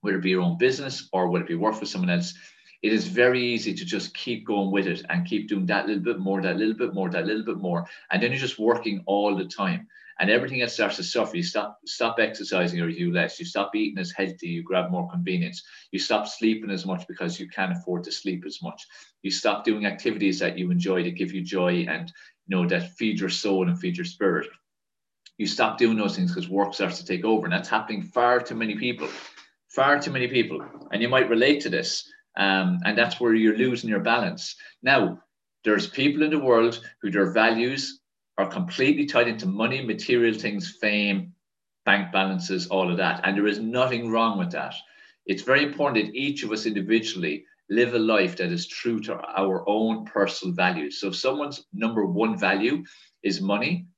whether 0.00 0.18
it 0.18 0.22
be 0.22 0.30
your 0.30 0.42
own 0.42 0.58
business 0.58 1.08
or 1.12 1.28
whether 1.28 1.44
it 1.44 1.48
be 1.48 1.54
work 1.54 1.74
for 1.74 1.86
someone 1.86 2.10
else, 2.10 2.34
it 2.82 2.92
is 2.92 3.08
very 3.08 3.42
easy 3.42 3.74
to 3.74 3.84
just 3.84 4.14
keep 4.14 4.46
going 4.46 4.70
with 4.70 4.86
it 4.86 5.04
and 5.08 5.26
keep 5.26 5.48
doing 5.48 5.66
that 5.66 5.86
little 5.86 6.02
bit 6.02 6.18
more, 6.18 6.40
that 6.42 6.56
little 6.56 6.74
bit 6.74 6.94
more, 6.94 7.10
that 7.10 7.26
little 7.26 7.44
bit 7.44 7.58
more. 7.58 7.86
And 8.10 8.22
then 8.22 8.30
you're 8.30 8.40
just 8.40 8.58
working 8.58 9.02
all 9.06 9.34
the 9.34 9.46
time. 9.46 9.88
And 10.18 10.30
everything 10.30 10.62
else 10.62 10.72
starts 10.74 10.96
to 10.96 11.02
suffer. 11.02 11.36
You 11.36 11.42
stop 11.42 11.78
stop 11.84 12.18
exercising 12.18 12.80
or 12.80 12.88
you 12.88 13.12
less. 13.12 13.38
You 13.38 13.44
stop 13.44 13.74
eating 13.74 13.98
as 13.98 14.12
healthy. 14.12 14.48
You 14.48 14.62
grab 14.62 14.90
more 14.90 15.10
convenience. 15.10 15.62
You 15.90 15.98
stop 15.98 16.26
sleeping 16.26 16.70
as 16.70 16.86
much 16.86 17.06
because 17.06 17.38
you 17.38 17.48
can't 17.48 17.72
afford 17.72 18.04
to 18.04 18.12
sleep 18.12 18.44
as 18.46 18.62
much. 18.62 18.86
You 19.22 19.30
stop 19.30 19.64
doing 19.64 19.84
activities 19.84 20.38
that 20.38 20.56
you 20.56 20.70
enjoy 20.70 21.02
to 21.02 21.10
give 21.10 21.32
you 21.32 21.42
joy 21.42 21.86
and 21.88 22.10
you 22.46 22.56
know 22.56 22.66
that 22.68 22.92
feed 22.96 23.20
your 23.20 23.28
soul 23.28 23.68
and 23.68 23.78
feed 23.78 23.98
your 23.98 24.06
spirit. 24.06 24.48
You 25.36 25.46
stop 25.46 25.76
doing 25.76 25.98
those 25.98 26.16
things 26.16 26.32
because 26.32 26.48
work 26.48 26.72
starts 26.72 26.98
to 26.98 27.04
take 27.04 27.24
over. 27.24 27.44
And 27.44 27.52
that's 27.52 27.68
happening 27.68 28.02
far 28.02 28.40
too 28.40 28.54
many 28.54 28.76
people. 28.76 29.08
Far 29.76 30.00
too 30.00 30.10
many 30.10 30.26
people. 30.26 30.64
And 30.90 31.02
you 31.02 31.08
might 31.10 31.28
relate 31.28 31.60
to 31.60 31.68
this 31.68 32.10
um, 32.36 32.80
and 32.86 32.96
that's 32.96 33.20
where 33.20 33.34
you're 33.34 33.58
losing 33.58 33.90
your 33.90 34.00
balance. 34.00 34.56
Now, 34.82 35.20
there's 35.64 35.86
people 35.86 36.22
in 36.22 36.30
the 36.30 36.38
world 36.38 36.80
who 37.02 37.10
their 37.10 37.30
values 37.30 38.00
are 38.38 38.46
completely 38.46 39.04
tied 39.04 39.28
into 39.28 39.44
money, 39.46 39.82
material 39.82 40.34
things, 40.34 40.76
fame, 40.80 41.34
bank 41.84 42.10
balances, 42.10 42.68
all 42.68 42.90
of 42.90 42.96
that. 42.96 43.20
And 43.24 43.36
there 43.36 43.46
is 43.46 43.58
nothing 43.58 44.10
wrong 44.10 44.38
with 44.38 44.50
that. 44.52 44.74
It's 45.26 45.42
very 45.42 45.62
important 45.62 46.06
that 46.06 46.14
each 46.14 46.42
of 46.42 46.52
us 46.52 46.64
individually 46.64 47.44
live 47.68 47.92
a 47.92 47.98
life 47.98 48.36
that 48.36 48.52
is 48.52 48.66
true 48.66 49.00
to 49.00 49.20
our 49.36 49.62
own 49.68 50.06
personal 50.06 50.54
values. 50.54 51.00
So 51.00 51.08
if 51.08 51.16
someone's 51.16 51.66
number 51.74 52.06
one 52.06 52.38
value 52.38 52.82
is 53.22 53.42
money, 53.42 53.88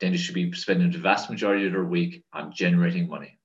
then 0.00 0.10
they 0.10 0.18
should 0.18 0.34
be 0.34 0.50
spending 0.54 0.90
the 0.90 0.98
vast 0.98 1.30
majority 1.30 1.66
of 1.66 1.72
their 1.72 1.84
week 1.84 2.24
on 2.32 2.52
generating 2.52 3.08
money. 3.08 3.38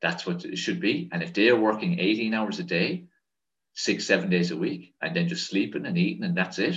That's 0.00 0.26
what 0.26 0.44
it 0.44 0.56
should 0.56 0.80
be. 0.80 1.08
And 1.12 1.22
if 1.22 1.34
they 1.34 1.48
are 1.48 1.56
working 1.56 1.98
18 1.98 2.34
hours 2.34 2.58
a 2.58 2.64
day, 2.64 3.08
six, 3.78 4.04
seven 4.04 4.28
days 4.28 4.50
a 4.50 4.56
week 4.56 4.94
and 5.00 5.14
then 5.14 5.28
just 5.28 5.48
sleeping 5.48 5.86
and 5.86 5.96
eating 5.96 6.24
and 6.24 6.36
that's 6.36 6.58
it. 6.58 6.76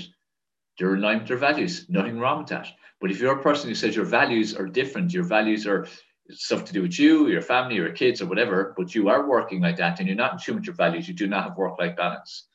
They're 0.77 0.97
line 0.97 1.19
with 1.19 1.27
their 1.27 1.37
values. 1.37 1.87
Nothing 1.89 2.19
wrong 2.19 2.39
with 2.39 2.49
that. 2.49 2.67
But 2.99 3.09
if 3.09 3.19
you're 3.19 3.39
a 3.39 3.41
person 3.41 3.69
who 3.69 3.75
says 3.75 3.95
your 3.95 4.05
values 4.05 4.55
are 4.55 4.67
different, 4.67 5.11
your 5.11 5.23
values 5.23 5.65
are 5.65 5.87
stuff 6.29 6.63
to 6.65 6.73
do 6.73 6.83
with 6.83 6.99
you, 6.99 7.27
your 7.27 7.41
family, 7.41 7.75
your 7.75 7.91
kids, 7.91 8.21
or 8.21 8.27
whatever, 8.27 8.75
but 8.77 8.93
you 8.93 9.09
are 9.09 9.27
working 9.27 9.61
like 9.61 9.77
that 9.77 9.99
and 9.99 10.07
you're 10.07 10.15
not 10.15 10.33
in 10.33 10.39
tune 10.39 10.55
with 10.55 10.65
your 10.65 10.75
values, 10.75 11.07
you 11.07 11.15
do 11.15 11.27
not 11.27 11.43
have 11.43 11.57
work 11.57 11.79
life 11.79 11.95
balance. 11.95 12.45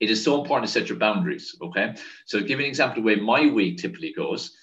It 0.00 0.10
is 0.10 0.22
so 0.24 0.40
important 0.40 0.66
to 0.66 0.72
set 0.72 0.88
your 0.88 0.98
boundaries. 0.98 1.54
Okay. 1.62 1.94
So, 2.26 2.40
give 2.40 2.58
an 2.58 2.64
example 2.64 2.98
of 2.98 3.04
the 3.04 3.06
way 3.06 3.16
my 3.16 3.52
week 3.52 3.78
typically 3.78 4.12
goes, 4.12 4.56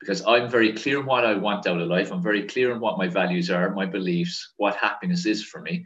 because 0.00 0.22
I'm 0.26 0.48
very 0.48 0.72
clear 0.72 0.98
on 0.98 1.06
what 1.06 1.24
I 1.24 1.34
want 1.34 1.66
out 1.66 1.80
of 1.80 1.88
life. 1.88 2.10
I'm 2.10 2.22
very 2.22 2.46
clear 2.46 2.72
on 2.72 2.80
what 2.80 2.98
my 2.98 3.06
values 3.06 3.50
are, 3.50 3.70
my 3.70 3.86
beliefs, 3.86 4.54
what 4.56 4.74
happiness 4.76 5.26
is 5.26 5.44
for 5.44 5.60
me. 5.60 5.84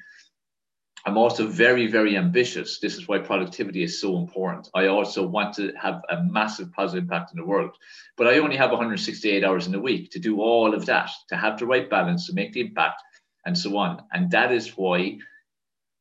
I'm 1.06 1.18
also 1.18 1.47
very, 1.47 1.87
very 1.87 2.16
ambitious. 2.16 2.78
This 2.78 2.94
is 2.94 3.06
why 3.06 3.18
productivity 3.18 3.83
is 3.83 4.00
so 4.00 4.16
important. 4.16 4.71
I 4.75 4.87
also 4.87 5.26
want 5.26 5.54
to 5.56 5.73
have 5.78 6.00
a 6.09 6.23
massive 6.23 6.73
positive 6.73 7.04
impact 7.04 7.33
in 7.33 7.37
the 7.37 7.44
world. 7.44 7.76
But 8.16 8.28
I 8.28 8.38
only 8.38 8.56
have 8.56 8.71
168 8.71 9.44
hours 9.44 9.66
in 9.66 9.75
a 9.75 9.80
week 9.80 10.11
to 10.12 10.18
do 10.18 10.40
all 10.40 10.75
of 10.75 10.87
that, 10.87 11.11
to 11.28 11.37
have 11.37 11.59
the 11.59 11.66
right 11.66 11.90
balance, 11.90 12.26
to 12.28 12.35
make 12.35 12.54
the 12.54 12.61
impact, 12.61 13.02
and 13.44 13.59
so 13.59 13.76
on. 13.76 14.02
And 14.12 14.30
that 14.30 14.50
is 14.50 14.78
why 14.78 15.18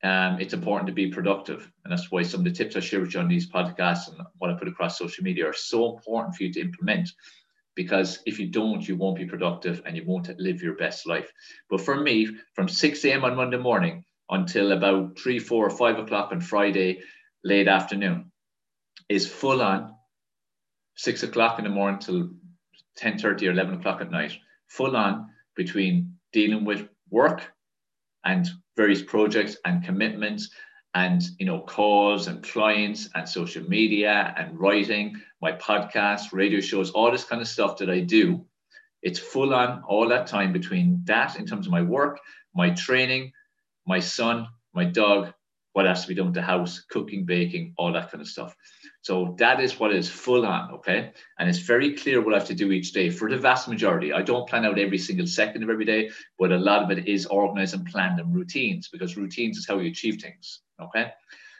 um, 0.04 0.40
it's 0.40 0.54
important 0.54 0.88
to 0.88 0.94
be 0.94 1.08
productive. 1.08 1.70
And 1.84 1.92
that's 1.92 2.10
why 2.10 2.24
some 2.24 2.42
of 2.42 2.46
the 2.46 2.52
tips 2.52 2.78
I 2.78 2.80
share 2.80 3.02
with 3.02 3.14
you 3.14 3.20
on 3.20 3.28
these 3.28 3.50
podcasts 3.50 4.08
and 4.08 4.22
what 4.38 4.52
I 4.52 4.54
put 4.54 4.70
across 4.70 4.98
social 4.98 5.24
media 5.24 5.50
are 5.50 5.54
so 5.54 5.98
important 5.98 6.36
for 6.36 6.44
you 6.44 6.54
to 6.54 6.62
implement. 6.62 7.10
Because 7.76 8.20
if 8.26 8.40
you 8.40 8.48
don't, 8.48 8.88
you 8.88 8.96
won't 8.96 9.18
be 9.18 9.26
productive 9.26 9.82
and 9.86 9.98
you 9.98 10.04
won't 10.06 10.30
live 10.40 10.62
your 10.62 10.76
best 10.76 11.08
life. 11.08 11.32
But 11.70 11.82
for 11.82 12.00
me, 12.00 12.28
from 12.54 12.68
6 12.68 13.06
a.m. 13.06 13.24
on 13.24 13.36
Monday 13.36 13.58
morning 13.58 14.06
until 14.30 14.72
about 14.72 15.18
three, 15.20 15.40
four, 15.40 15.66
or 15.66 15.70
five 15.70 15.98
o'clock 15.98 16.32
on 16.32 16.42
Friday, 16.42 17.02
late 17.44 17.68
afternoon, 17.68 18.32
is 19.10 19.28
full 19.28 19.62
on. 19.62 19.96
Six 20.96 21.24
o'clock 21.24 21.58
in 21.58 21.66
the 21.66 21.72
morning 21.72 22.00
till 22.00 22.30
10 22.98 23.18
30 23.18 23.48
or 23.48 23.52
11 23.52 23.76
o'clock 23.80 24.02
at 24.02 24.12
night, 24.12 24.34
full 24.68 24.96
on 24.96 25.30
between 25.56 26.18
dealing 26.32 26.66
with 26.66 26.88
work 27.10 27.52
and 28.24 28.48
various 28.78 29.02
projects 29.02 29.58
and 29.66 29.84
commitments 29.84 30.50
and 30.96 31.24
you 31.40 31.46
know 31.46 31.60
calls 31.62 32.28
and 32.28 32.44
clients 32.44 33.10
and 33.16 33.28
social 33.28 33.64
media 33.70 34.34
and 34.38 34.60
writing 34.60 35.20
my 35.42 35.52
podcast 35.54 36.34
radio 36.34 36.60
shows 36.60 36.92
all 36.92 37.12
this 37.12 37.24
kind 37.24 37.42
of 37.42 37.48
stuff 37.48 37.78
that 37.78 37.90
i 37.90 38.00
do 38.00 38.44
it's 39.02 39.20
full 39.20 39.54
on 39.54 39.84
all 39.88 40.08
that 40.08 40.28
time 40.28 40.54
between 40.54 41.02
that 41.06 41.38
in 41.38 41.46
terms 41.46 41.66
of 41.66 41.72
my 41.72 41.82
work 41.82 42.20
my 42.54 42.70
training 42.72 43.32
my 43.86 44.00
son 44.00 44.48
my 44.74 44.84
dog 44.84 45.34
what 45.74 45.88
has 45.88 46.04
to 46.04 46.08
be 46.08 46.14
done 46.14 46.28
with 46.28 46.36
the 46.36 46.42
house 46.42 46.86
cooking 46.90 47.26
baking 47.26 47.74
all 47.78 47.92
that 47.92 48.12
kind 48.12 48.22
of 48.22 48.28
stuff. 48.28 48.56
So 49.02 49.36
that 49.40 49.60
is 49.60 49.80
what 49.80 49.92
is 49.92 50.08
full 50.08 50.46
on 50.46 50.72
okay? 50.76 51.12
And 51.40 51.50
it's 51.50 51.58
very 51.58 51.96
clear 51.96 52.22
what 52.22 52.34
i 52.34 52.38
have 52.38 52.48
to 52.48 52.54
do 52.54 52.72
each 52.72 52.94
day. 52.94 53.10
For 53.10 53.30
the 53.30 53.38
vast 53.38 53.68
majority 53.68 54.14
i 54.14 54.22
don't 54.22 54.48
plan 54.48 54.66
out 54.66 54.80
every 54.80 55.00
single 55.00 55.28
second 55.28 55.64
of 55.64 55.70
every 55.70 55.86
day 55.86 56.12
but 56.40 56.52
a 56.52 56.58
lot 56.58 56.84
of 56.84 56.92
it 56.98 57.08
is 57.08 57.26
organized 57.26 57.74
and 57.74 57.86
planned 57.86 58.20
and 58.20 58.34
routines 58.34 58.88
because 58.88 59.18
routines 59.18 59.58
is 59.58 59.68
how 59.68 59.80
you 59.80 59.90
achieve 59.90 60.22
things 60.22 60.62
Okay. 60.82 61.12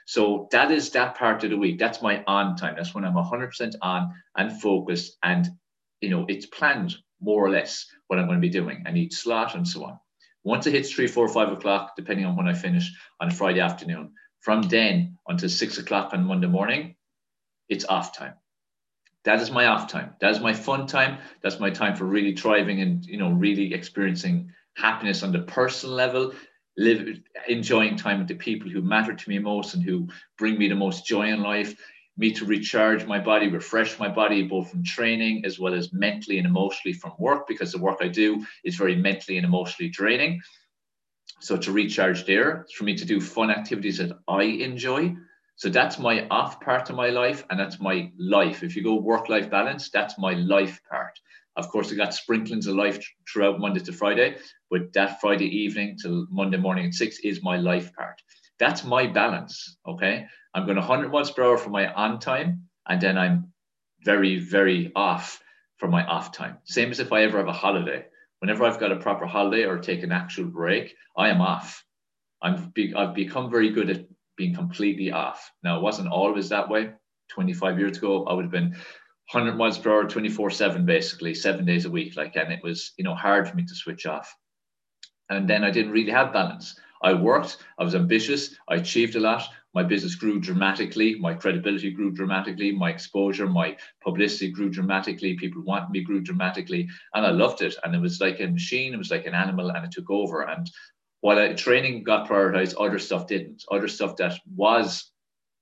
So 0.06 0.48
that 0.52 0.70
is 0.70 0.90
that 0.90 1.16
part 1.16 1.44
of 1.44 1.50
the 1.50 1.56
week. 1.56 1.78
That's 1.78 2.02
my 2.02 2.22
on 2.26 2.56
time. 2.56 2.74
That's 2.76 2.94
when 2.94 3.04
I'm 3.04 3.14
100% 3.14 3.74
on 3.80 4.14
and 4.36 4.60
focused. 4.60 5.16
And, 5.22 5.48
you 6.00 6.10
know, 6.10 6.26
it's 6.28 6.46
planned 6.46 6.94
more 7.20 7.44
or 7.44 7.50
less 7.50 7.86
what 8.08 8.18
I'm 8.18 8.26
going 8.26 8.40
to 8.40 8.46
be 8.46 8.50
doing 8.50 8.84
I 8.86 8.90
need 8.90 9.12
slot 9.12 9.54
and 9.54 9.66
so 9.66 9.84
on. 9.84 9.98
Once 10.42 10.66
it 10.66 10.74
hits 10.74 10.92
three, 10.92 11.06
four, 11.06 11.26
five 11.28 11.50
o'clock, 11.50 11.96
depending 11.96 12.26
on 12.26 12.36
when 12.36 12.46
I 12.46 12.52
finish 12.52 12.92
on 13.18 13.30
Friday 13.30 13.60
afternoon, 13.60 14.12
from 14.40 14.60
then 14.62 15.16
until 15.26 15.48
six 15.48 15.78
o'clock 15.78 16.12
on 16.12 16.26
Monday 16.26 16.48
morning, 16.48 16.96
it's 17.70 17.86
off 17.86 18.14
time. 18.14 18.34
That 19.24 19.40
is 19.40 19.50
my 19.50 19.66
off 19.66 19.90
time. 19.90 20.14
That 20.20 20.32
is 20.32 20.40
my 20.40 20.52
fun 20.52 20.86
time. 20.86 21.16
That's 21.42 21.58
my 21.58 21.70
time 21.70 21.96
for 21.96 22.04
really 22.04 22.36
thriving 22.36 22.82
and, 22.82 23.06
you 23.06 23.16
know, 23.16 23.30
really 23.30 23.72
experiencing 23.72 24.50
happiness 24.76 25.22
on 25.22 25.32
the 25.32 25.38
personal 25.38 25.94
level 25.94 26.34
live 26.76 27.20
enjoying 27.48 27.96
time 27.96 28.18
with 28.18 28.28
the 28.28 28.34
people 28.34 28.68
who 28.70 28.82
matter 28.82 29.14
to 29.14 29.28
me 29.28 29.38
most 29.38 29.74
and 29.74 29.82
who 29.82 30.08
bring 30.38 30.58
me 30.58 30.68
the 30.68 30.74
most 30.74 31.06
joy 31.06 31.26
in 31.28 31.42
life 31.42 31.76
me 32.16 32.32
to 32.32 32.44
recharge 32.44 33.04
my 33.06 33.18
body 33.18 33.48
refresh 33.48 33.98
my 33.98 34.08
body 34.08 34.42
both 34.42 34.70
from 34.70 34.84
training 34.84 35.44
as 35.44 35.58
well 35.58 35.74
as 35.74 35.92
mentally 35.92 36.38
and 36.38 36.46
emotionally 36.46 36.92
from 36.92 37.12
work 37.18 37.46
because 37.48 37.72
the 37.72 37.78
work 37.78 37.98
i 38.00 38.08
do 38.08 38.44
is 38.64 38.76
very 38.76 38.94
mentally 38.96 39.36
and 39.36 39.44
emotionally 39.44 39.90
draining. 39.90 40.40
So 41.40 41.56
to 41.56 41.72
recharge 41.72 42.24
there 42.24 42.62
it's 42.62 42.74
for 42.74 42.84
me 42.84 42.96
to 42.96 43.04
do 43.04 43.20
fun 43.20 43.50
activities 43.50 43.98
that 43.98 44.12
i 44.28 44.42
enjoy. 44.42 45.14
So 45.56 45.68
that's 45.68 45.98
my 45.98 46.26
off 46.28 46.60
part 46.60 46.90
of 46.90 46.96
my 46.96 47.10
life 47.10 47.44
and 47.50 47.58
that's 47.58 47.80
my 47.80 48.10
life. 48.18 48.62
If 48.62 48.74
you 48.74 48.82
go 48.82 48.94
work 48.94 49.28
life 49.28 49.50
balance 49.50 49.90
that's 49.90 50.18
my 50.18 50.34
life 50.34 50.80
part. 50.88 51.18
Of 51.56 51.68
course, 51.68 51.92
I 51.92 51.94
got 51.94 52.14
sprinklings 52.14 52.66
of 52.66 52.74
life 52.74 52.98
throughout 53.32 53.60
Monday 53.60 53.78
to 53.80 53.92
Friday, 53.92 54.38
but 54.74 54.92
that 54.92 55.20
Friday 55.20 55.46
evening 55.46 55.96
till 55.96 56.26
Monday 56.32 56.56
morning 56.56 56.86
at 56.86 56.94
six 56.94 57.20
is 57.20 57.44
my 57.44 57.56
life 57.56 57.94
part. 57.94 58.20
That's 58.58 58.82
my 58.82 59.06
balance. 59.06 59.76
Okay. 59.86 60.26
I'm 60.52 60.64
going 60.64 60.76
100 60.76 61.12
miles 61.12 61.30
per 61.30 61.44
hour 61.44 61.56
for 61.56 61.70
my 61.70 61.92
on 61.92 62.18
time, 62.18 62.64
and 62.88 63.00
then 63.00 63.16
I'm 63.16 63.52
very, 64.04 64.40
very 64.40 64.90
off 64.96 65.40
for 65.76 65.86
my 65.86 66.04
off 66.04 66.32
time. 66.32 66.58
Same 66.64 66.90
as 66.90 66.98
if 66.98 67.12
I 67.12 67.22
ever 67.22 67.38
have 67.38 67.46
a 67.46 67.52
holiday. 67.52 68.06
Whenever 68.40 68.64
I've 68.64 68.80
got 68.80 68.90
a 68.90 68.96
proper 68.96 69.26
holiday 69.26 69.64
or 69.64 69.78
take 69.78 70.02
an 70.02 70.10
actual 70.10 70.46
break, 70.46 70.96
I 71.16 71.28
am 71.28 71.40
off. 71.40 71.84
I'm 72.42 72.72
be, 72.74 72.92
I've 72.96 73.14
become 73.14 73.52
very 73.52 73.70
good 73.70 73.90
at 73.90 74.06
being 74.36 74.56
completely 74.56 75.12
off. 75.12 75.52
Now, 75.62 75.76
it 75.76 75.82
wasn't 75.82 76.08
always 76.08 76.48
that 76.48 76.68
way. 76.68 76.90
25 77.30 77.78
years 77.78 77.98
ago, 77.98 78.24
I 78.24 78.32
would 78.32 78.46
have 78.46 78.50
been 78.50 78.74
100 79.30 79.56
miles 79.56 79.78
per 79.78 79.92
hour 79.92 80.08
24 80.08 80.50
7 80.50 80.84
basically 80.84 81.32
seven 81.32 81.64
days 81.64 81.86
a 81.86 81.90
week 81.90 82.14
like 82.14 82.36
and 82.36 82.52
it 82.52 82.62
was 82.62 82.92
you 82.98 83.04
know 83.04 83.14
hard 83.14 83.48
for 83.48 83.56
me 83.56 83.64
to 83.64 83.74
switch 83.74 84.04
off 84.04 84.36
and 85.30 85.48
then 85.48 85.64
i 85.64 85.70
didn't 85.70 85.92
really 85.92 86.10
have 86.12 86.32
balance. 86.32 86.78
I 87.02 87.12
worked 87.12 87.58
i 87.78 87.84
was 87.84 87.94
ambitious 87.94 88.56
i 88.68 88.76
achieved 88.76 89.16
a 89.16 89.20
lot. 89.20 89.42
My 89.74 89.82
business 89.82 90.14
grew 90.14 90.40
dramatically 90.40 91.16
my 91.18 91.34
credibility 91.34 91.90
grew 91.90 92.10
dramatically 92.12 92.72
my 92.72 92.90
exposure 92.90 93.46
my 93.46 93.76
publicity 94.02 94.50
grew 94.50 94.70
dramatically 94.70 95.34
people 95.34 95.62
wanted 95.62 95.90
me 95.90 96.00
grew 96.00 96.20
dramatically 96.20 96.88
and 97.14 97.26
i 97.26 97.30
loved 97.30 97.62
it. 97.62 97.76
And 97.82 97.94
it 97.94 98.00
was 98.00 98.20
like 98.20 98.40
a 98.40 98.46
machine 98.46 98.94
it 98.94 98.98
was 98.98 99.10
like 99.10 99.26
an 99.26 99.34
animal 99.34 99.70
and 99.70 99.84
it 99.84 99.92
took 99.92 100.10
over. 100.10 100.42
And 100.42 100.70
while 101.24 101.38
I, 101.38 101.54
training 101.54 102.04
got 102.04 102.28
prioritized 102.28 102.74
other 102.78 102.98
stuff 102.98 103.26
didn't. 103.26 103.64
Other 103.70 103.88
stuff 103.88 104.14
that 104.16 104.38
was 104.54 105.10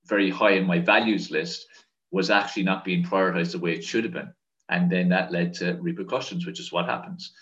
very 0.07 0.28
high 0.28 0.54
in 0.54 0.66
my 0.66 0.81
values 0.81 1.31
list 1.31 1.66
was 2.11 2.31
actually 2.31 2.64
not 2.64 2.85
being 2.85 3.04
prioritized 3.04 3.52
the 3.52 3.61
way 3.61 3.73
it 3.73 3.85
should 3.85 4.02
have 4.02 4.12
been. 4.12 4.35
And 4.71 4.90
then 4.90 5.09
that 5.11 5.31
led 5.31 5.54
to 5.54 5.78
repercussions, 5.81 6.47
which 6.47 6.59
is 6.59 6.73
what 6.73 6.87
happens. 6.87 7.33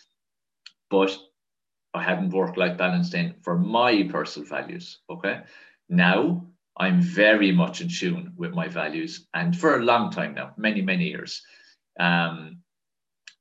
But 0.91 1.17
I 1.95 2.03
haven't 2.03 2.31
work 2.31 2.57
life 2.57 2.79
balance 2.79 3.11
then 3.11 3.35
for 3.43 3.59
my 3.59 4.05
personal 4.05 4.49
values. 4.49 5.01
Okay. 5.09 5.41
Now 5.89 6.47
I'm 6.77 7.03
very 7.03 7.53
much 7.53 7.81
in 7.81 7.89
tune 7.89 8.33
with 8.37 8.53
my 8.53 8.69
values 8.69 9.27
and 9.35 9.57
for 9.57 9.77
a 9.77 9.83
long 9.83 10.11
time 10.11 10.35
now, 10.35 10.53
many, 10.57 10.83
many 10.83 11.09
years. 11.09 11.43
Um, 11.99 12.59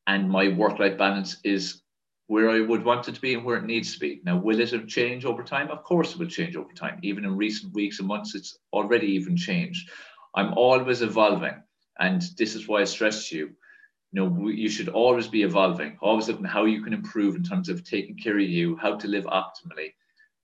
and 0.08 0.30
my 0.30 0.48
work 0.50 0.80
life 0.80 0.98
balance 0.98 1.38
is 1.44 1.82
where 2.28 2.50
I 2.50 2.62
would 2.62 2.84
want 2.84 3.08
it 3.08 3.16
to 3.16 3.22
be 3.22 3.34
and 3.34 3.44
where 3.44 3.58
it 3.58 3.66
needs 3.66 3.94
to 3.94 4.00
be. 4.00 4.22
Now, 4.24 4.38
will 4.38 4.60
it 4.60 4.72
have 4.72 4.88
changed 4.88 5.26
over 5.26 5.44
time? 5.44 5.70
Of 5.70 5.84
course, 5.84 6.12
it 6.12 6.20
will 6.20 6.28
change 6.28 6.56
over 6.56 6.72
time. 6.74 7.00
Even 7.02 7.26
in 7.26 7.36
recent 7.36 7.74
weeks 7.74 8.00
and 8.00 8.08
months, 8.08 8.36
it's 8.36 8.58
already 8.72 9.08
even 9.08 9.36
changed. 9.36 9.90
I'm 10.36 10.54
always 10.54 11.02
evolving. 11.02 11.56
And 12.00 12.22
this 12.38 12.56
is 12.56 12.68
why 12.68 12.82
I 12.82 12.84
stress 12.84 13.30
to 13.30 13.38
you, 13.38 13.50
you 14.12 14.22
know, 14.22 14.48
you 14.48 14.70
should 14.70 14.90
always 14.90 15.28
be 15.28 15.44
evolving, 15.44 15.98
always 16.02 16.28
looking 16.28 16.46
how 16.46 16.66
you 16.66 16.82
can 16.82 16.94
improve 16.94 17.36
in 17.36 17.44
terms 17.44 17.70
of 17.70 17.84
taking 17.84 18.18
care 18.18 18.38
of 18.38 18.44
you, 18.44 18.76
how 18.78 18.96
to 18.96 19.08
live 19.08 19.26
optimally, 19.26 19.94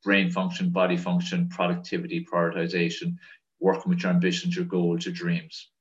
brain 0.03 0.29
function, 0.29 0.69
body 0.69 0.97
function, 0.97 1.49
productivity, 1.49 2.23
prioritization, 2.23 3.15
working 3.59 3.89
with 3.89 4.03
your 4.03 4.11
ambitions, 4.11 4.55
your 4.55 4.65
goals, 4.65 5.05
your 5.05 5.15
dreams. 5.15 5.71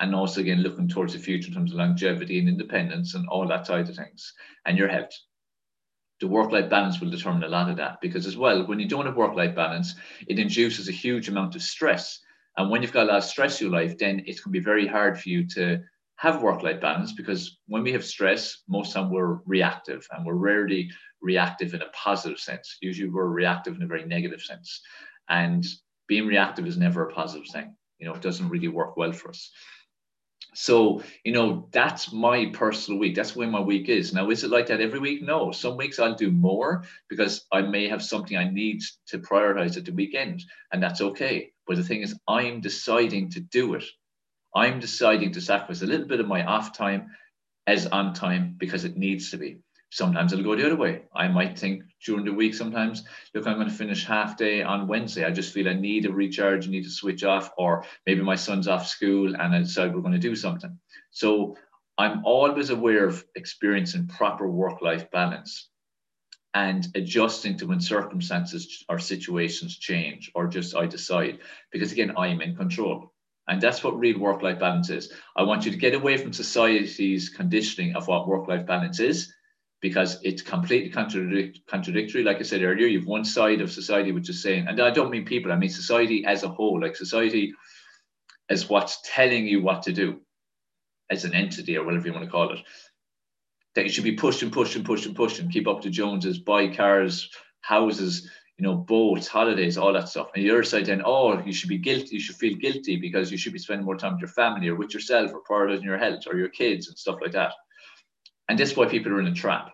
And 0.00 0.14
also, 0.14 0.40
again, 0.40 0.62
looking 0.62 0.86
towards 0.86 1.12
the 1.12 1.18
future 1.18 1.48
in 1.48 1.54
terms 1.54 1.72
of 1.72 1.78
longevity 1.78 2.38
and 2.38 2.48
independence 2.48 3.14
and 3.14 3.28
all 3.28 3.48
that 3.48 3.66
side 3.66 3.88
of 3.88 3.96
things, 3.96 4.32
and 4.64 4.78
your 4.78 4.88
health. 4.88 5.12
The 6.20 6.28
work 6.28 6.52
life 6.52 6.70
balance 6.70 7.00
will 7.00 7.10
determine 7.10 7.42
a 7.42 7.48
lot 7.48 7.68
of 7.68 7.76
that 7.78 8.00
because, 8.00 8.26
as 8.26 8.36
well, 8.36 8.64
when 8.66 8.78
you 8.78 8.86
don't 8.86 9.06
have 9.06 9.16
work 9.16 9.34
life 9.34 9.56
balance, 9.56 9.96
it 10.28 10.38
induces 10.38 10.88
a 10.88 10.92
huge 10.92 11.28
amount 11.28 11.56
of 11.56 11.62
stress 11.62 12.20
and 12.58 12.70
when 12.70 12.82
you've 12.82 12.92
got 12.92 13.04
a 13.04 13.10
lot 13.12 13.18
of 13.18 13.24
stress 13.24 13.60
in 13.60 13.68
your 13.68 13.80
life, 13.80 13.96
then 13.98 14.24
it 14.26 14.42
can 14.42 14.50
be 14.50 14.58
very 14.58 14.84
hard 14.84 15.18
for 15.18 15.28
you 15.28 15.46
to 15.46 15.80
have 16.18 16.42
work-life 16.42 16.80
balance 16.80 17.12
because 17.12 17.58
when 17.68 17.84
we 17.84 17.92
have 17.92 18.04
stress, 18.04 18.62
most 18.68 18.92
time 18.92 19.08
we're 19.08 19.38
reactive 19.46 20.06
and 20.10 20.26
we're 20.26 20.34
rarely 20.34 20.90
reactive 21.22 21.74
in 21.74 21.82
a 21.82 21.88
positive 21.92 22.40
sense. 22.40 22.76
Usually 22.80 23.08
we're 23.08 23.26
reactive 23.26 23.76
in 23.76 23.82
a 23.82 23.86
very 23.86 24.04
negative 24.04 24.42
sense. 24.42 24.80
And 25.28 25.64
being 26.08 26.26
reactive 26.26 26.66
is 26.66 26.76
never 26.76 27.08
a 27.08 27.12
positive 27.12 27.46
thing. 27.48 27.76
You 27.98 28.08
know, 28.08 28.14
it 28.14 28.22
doesn't 28.22 28.48
really 28.48 28.66
work 28.66 28.96
well 28.96 29.12
for 29.12 29.28
us. 29.28 29.50
So, 30.54 31.04
you 31.24 31.30
know, 31.30 31.68
that's 31.70 32.12
my 32.12 32.46
personal 32.46 32.98
week. 32.98 33.14
That's 33.14 33.36
where 33.36 33.46
my 33.46 33.60
week 33.60 33.88
is. 33.88 34.12
Now, 34.12 34.28
is 34.30 34.42
it 34.42 34.50
like 34.50 34.66
that 34.66 34.80
every 34.80 34.98
week? 34.98 35.22
No. 35.22 35.52
Some 35.52 35.76
weeks 35.76 36.00
I'll 36.00 36.16
do 36.16 36.32
more 36.32 36.82
because 37.08 37.46
I 37.52 37.62
may 37.62 37.86
have 37.88 38.02
something 38.02 38.36
I 38.36 38.50
need 38.50 38.80
to 39.08 39.18
prioritize 39.18 39.76
at 39.76 39.84
the 39.84 39.92
weekend, 39.92 40.42
and 40.72 40.82
that's 40.82 41.00
okay. 41.00 41.52
But 41.66 41.76
the 41.76 41.84
thing 41.84 42.02
is, 42.02 42.18
I'm 42.26 42.60
deciding 42.60 43.30
to 43.30 43.40
do 43.40 43.74
it. 43.74 43.84
I'm 44.54 44.80
deciding 44.80 45.32
to 45.32 45.40
sacrifice 45.40 45.82
a 45.82 45.86
little 45.86 46.06
bit 46.06 46.20
of 46.20 46.28
my 46.28 46.44
off 46.44 46.76
time 46.76 47.10
as 47.66 47.86
on 47.86 48.14
time 48.14 48.56
because 48.58 48.84
it 48.84 48.96
needs 48.96 49.30
to 49.30 49.36
be. 49.36 49.58
Sometimes 49.90 50.32
it'll 50.32 50.44
go 50.44 50.54
the 50.54 50.66
other 50.66 50.76
way. 50.76 51.02
I 51.14 51.28
might 51.28 51.58
think 51.58 51.82
during 52.04 52.24
the 52.24 52.32
week 52.32 52.54
sometimes, 52.54 53.04
look, 53.34 53.46
I'm 53.46 53.56
going 53.56 53.68
to 53.68 53.74
finish 53.74 54.04
half 54.04 54.36
day 54.36 54.62
on 54.62 54.86
Wednesday. 54.86 55.24
I 55.24 55.30
just 55.30 55.52
feel 55.52 55.68
I 55.68 55.74
need 55.74 56.04
a 56.04 56.12
recharge, 56.12 56.66
I 56.66 56.70
need 56.70 56.84
to 56.84 56.90
switch 56.90 57.24
off, 57.24 57.50
or 57.56 57.84
maybe 58.06 58.22
my 58.22 58.36
son's 58.36 58.68
off 58.68 58.86
school 58.86 59.34
and 59.34 59.54
I 59.54 59.58
decide 59.60 59.94
we're 59.94 60.02
going 60.02 60.12
to 60.12 60.18
do 60.18 60.36
something. 60.36 60.78
So 61.10 61.56
I'm 61.96 62.24
always 62.24 62.70
aware 62.70 63.06
of 63.06 63.24
experiencing 63.34 64.08
proper 64.08 64.48
work 64.48 64.82
life 64.82 65.10
balance 65.10 65.68
and 66.54 66.86
adjusting 66.94 67.56
to 67.58 67.66
when 67.66 67.80
circumstances 67.80 68.84
or 68.88 68.98
situations 68.98 69.78
change 69.78 70.30
or 70.34 70.46
just 70.46 70.76
I 70.76 70.86
decide 70.86 71.40
because 71.70 71.92
again 71.92 72.14
I 72.16 72.28
am 72.28 72.40
in 72.40 72.56
control 72.56 73.12
and 73.48 73.60
that's 73.60 73.82
what 73.82 73.98
real 73.98 74.18
work 74.18 74.42
life 74.42 74.58
balance 74.58 74.90
is. 74.90 75.12
I 75.36 75.42
want 75.42 75.64
you 75.64 75.72
to 75.72 75.78
get 75.78 75.94
away 75.94 76.16
from 76.18 76.32
society's 76.32 77.28
conditioning 77.28 77.96
of 77.96 78.06
what 78.06 78.28
work 78.28 78.46
life 78.46 78.66
balance 78.66 79.00
is 79.00 79.32
because 79.80 80.18
it's 80.22 80.42
completely 80.42 80.90
contradic- 80.90 81.66
contradictory. 81.66 82.22
Like 82.22 82.38
I 82.38 82.42
said 82.42 82.62
earlier 82.62 82.86
you've 82.86 83.06
one 83.06 83.24
side 83.24 83.60
of 83.60 83.72
society 83.72 84.12
which 84.12 84.28
is 84.28 84.42
saying 84.42 84.66
and 84.68 84.80
I 84.80 84.90
don't 84.90 85.10
mean 85.10 85.24
people 85.24 85.50
I 85.50 85.56
mean 85.56 85.70
society 85.70 86.24
as 86.26 86.42
a 86.42 86.48
whole. 86.48 86.80
Like 86.80 86.94
society 86.94 87.54
is 88.50 88.68
what's 88.68 89.00
telling 89.02 89.46
you 89.46 89.62
what 89.62 89.82
to 89.84 89.92
do 89.92 90.20
as 91.10 91.24
an 91.24 91.34
entity 91.34 91.76
or 91.76 91.84
whatever 91.84 92.06
you 92.06 92.12
want 92.12 92.24
to 92.24 92.30
call 92.30 92.52
it. 92.52 92.60
That 93.74 93.84
you 93.84 93.90
should 93.90 94.04
be 94.04 94.16
pushing, 94.16 94.50
pushing, 94.50 94.84
pushing, 94.84 95.14
pushing, 95.14 95.50
keep 95.50 95.68
up 95.68 95.82
to 95.82 95.90
Joneses, 95.90 96.38
buy 96.38 96.68
cars, 96.68 97.30
houses, 97.60 98.28
you 98.58 98.66
know, 98.66 98.74
boats, 98.74 99.28
holidays, 99.28 99.78
all 99.78 99.92
that 99.92 100.08
stuff. 100.08 100.30
And 100.34 100.44
the 100.44 100.50
other 100.50 100.64
side 100.64 100.86
then, 100.86 101.02
oh, 101.04 101.40
you 101.44 101.52
should 101.52 101.68
be 101.68 101.78
guilty, 101.78 102.16
you 102.16 102.20
should 102.20 102.36
feel 102.36 102.56
guilty 102.56 102.96
because 102.96 103.30
you 103.30 103.38
should 103.38 103.52
be 103.52 103.58
spending 103.58 103.86
more 103.86 103.96
time 103.96 104.14
with 104.14 104.20
your 104.20 104.28
family 104.28 104.68
or 104.68 104.74
with 104.74 104.92
yourself 104.92 105.30
or 105.32 105.42
prioritizing 105.48 105.84
your 105.84 105.98
health 105.98 106.24
or 106.26 106.36
your 106.36 106.48
kids 106.48 106.88
and 106.88 106.98
stuff 106.98 107.18
like 107.22 107.32
that. 107.32 107.52
And 108.48 108.58
that's 108.58 108.76
why 108.76 108.86
people 108.86 109.12
are 109.12 109.20
in 109.20 109.28
a 109.28 109.34
trap 109.34 109.70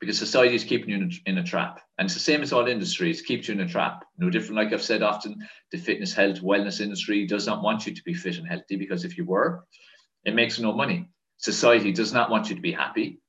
because 0.00 0.18
society 0.18 0.54
is 0.54 0.64
keeping 0.64 0.90
you 0.90 0.96
in 0.96 1.02
a, 1.04 1.30
in 1.30 1.38
a, 1.38 1.44
trap. 1.44 1.80
And 1.98 2.06
it's 2.06 2.14
the 2.14 2.20
same 2.20 2.42
as 2.42 2.52
all 2.52 2.66
industries, 2.66 3.22
keeps 3.22 3.48
you 3.48 3.54
in 3.54 3.60
a 3.60 3.68
trap. 3.68 4.04
No 4.18 4.28
different, 4.28 4.56
like 4.56 4.72
I've 4.72 4.82
said 4.82 5.02
often, 5.02 5.36
the 5.72 5.78
fitness, 5.78 6.12
health, 6.12 6.40
wellness 6.42 6.80
industry 6.80 7.26
does 7.26 7.46
not 7.46 7.62
want 7.62 7.86
you 7.86 7.94
to 7.94 8.02
be 8.04 8.12
fit 8.12 8.36
and 8.36 8.46
healthy 8.46 8.76
because 8.76 9.04
if 9.04 9.16
you 9.16 9.24
were, 9.24 9.64
it 10.24 10.34
makes 10.34 10.58
no 10.58 10.72
money. 10.72 11.08
Society 11.38 11.92
does 11.92 12.12
not 12.12 12.30
want 12.30 12.50
you 12.50 12.56
to 12.56 12.62
be 12.62 12.72
happy. 12.72 13.20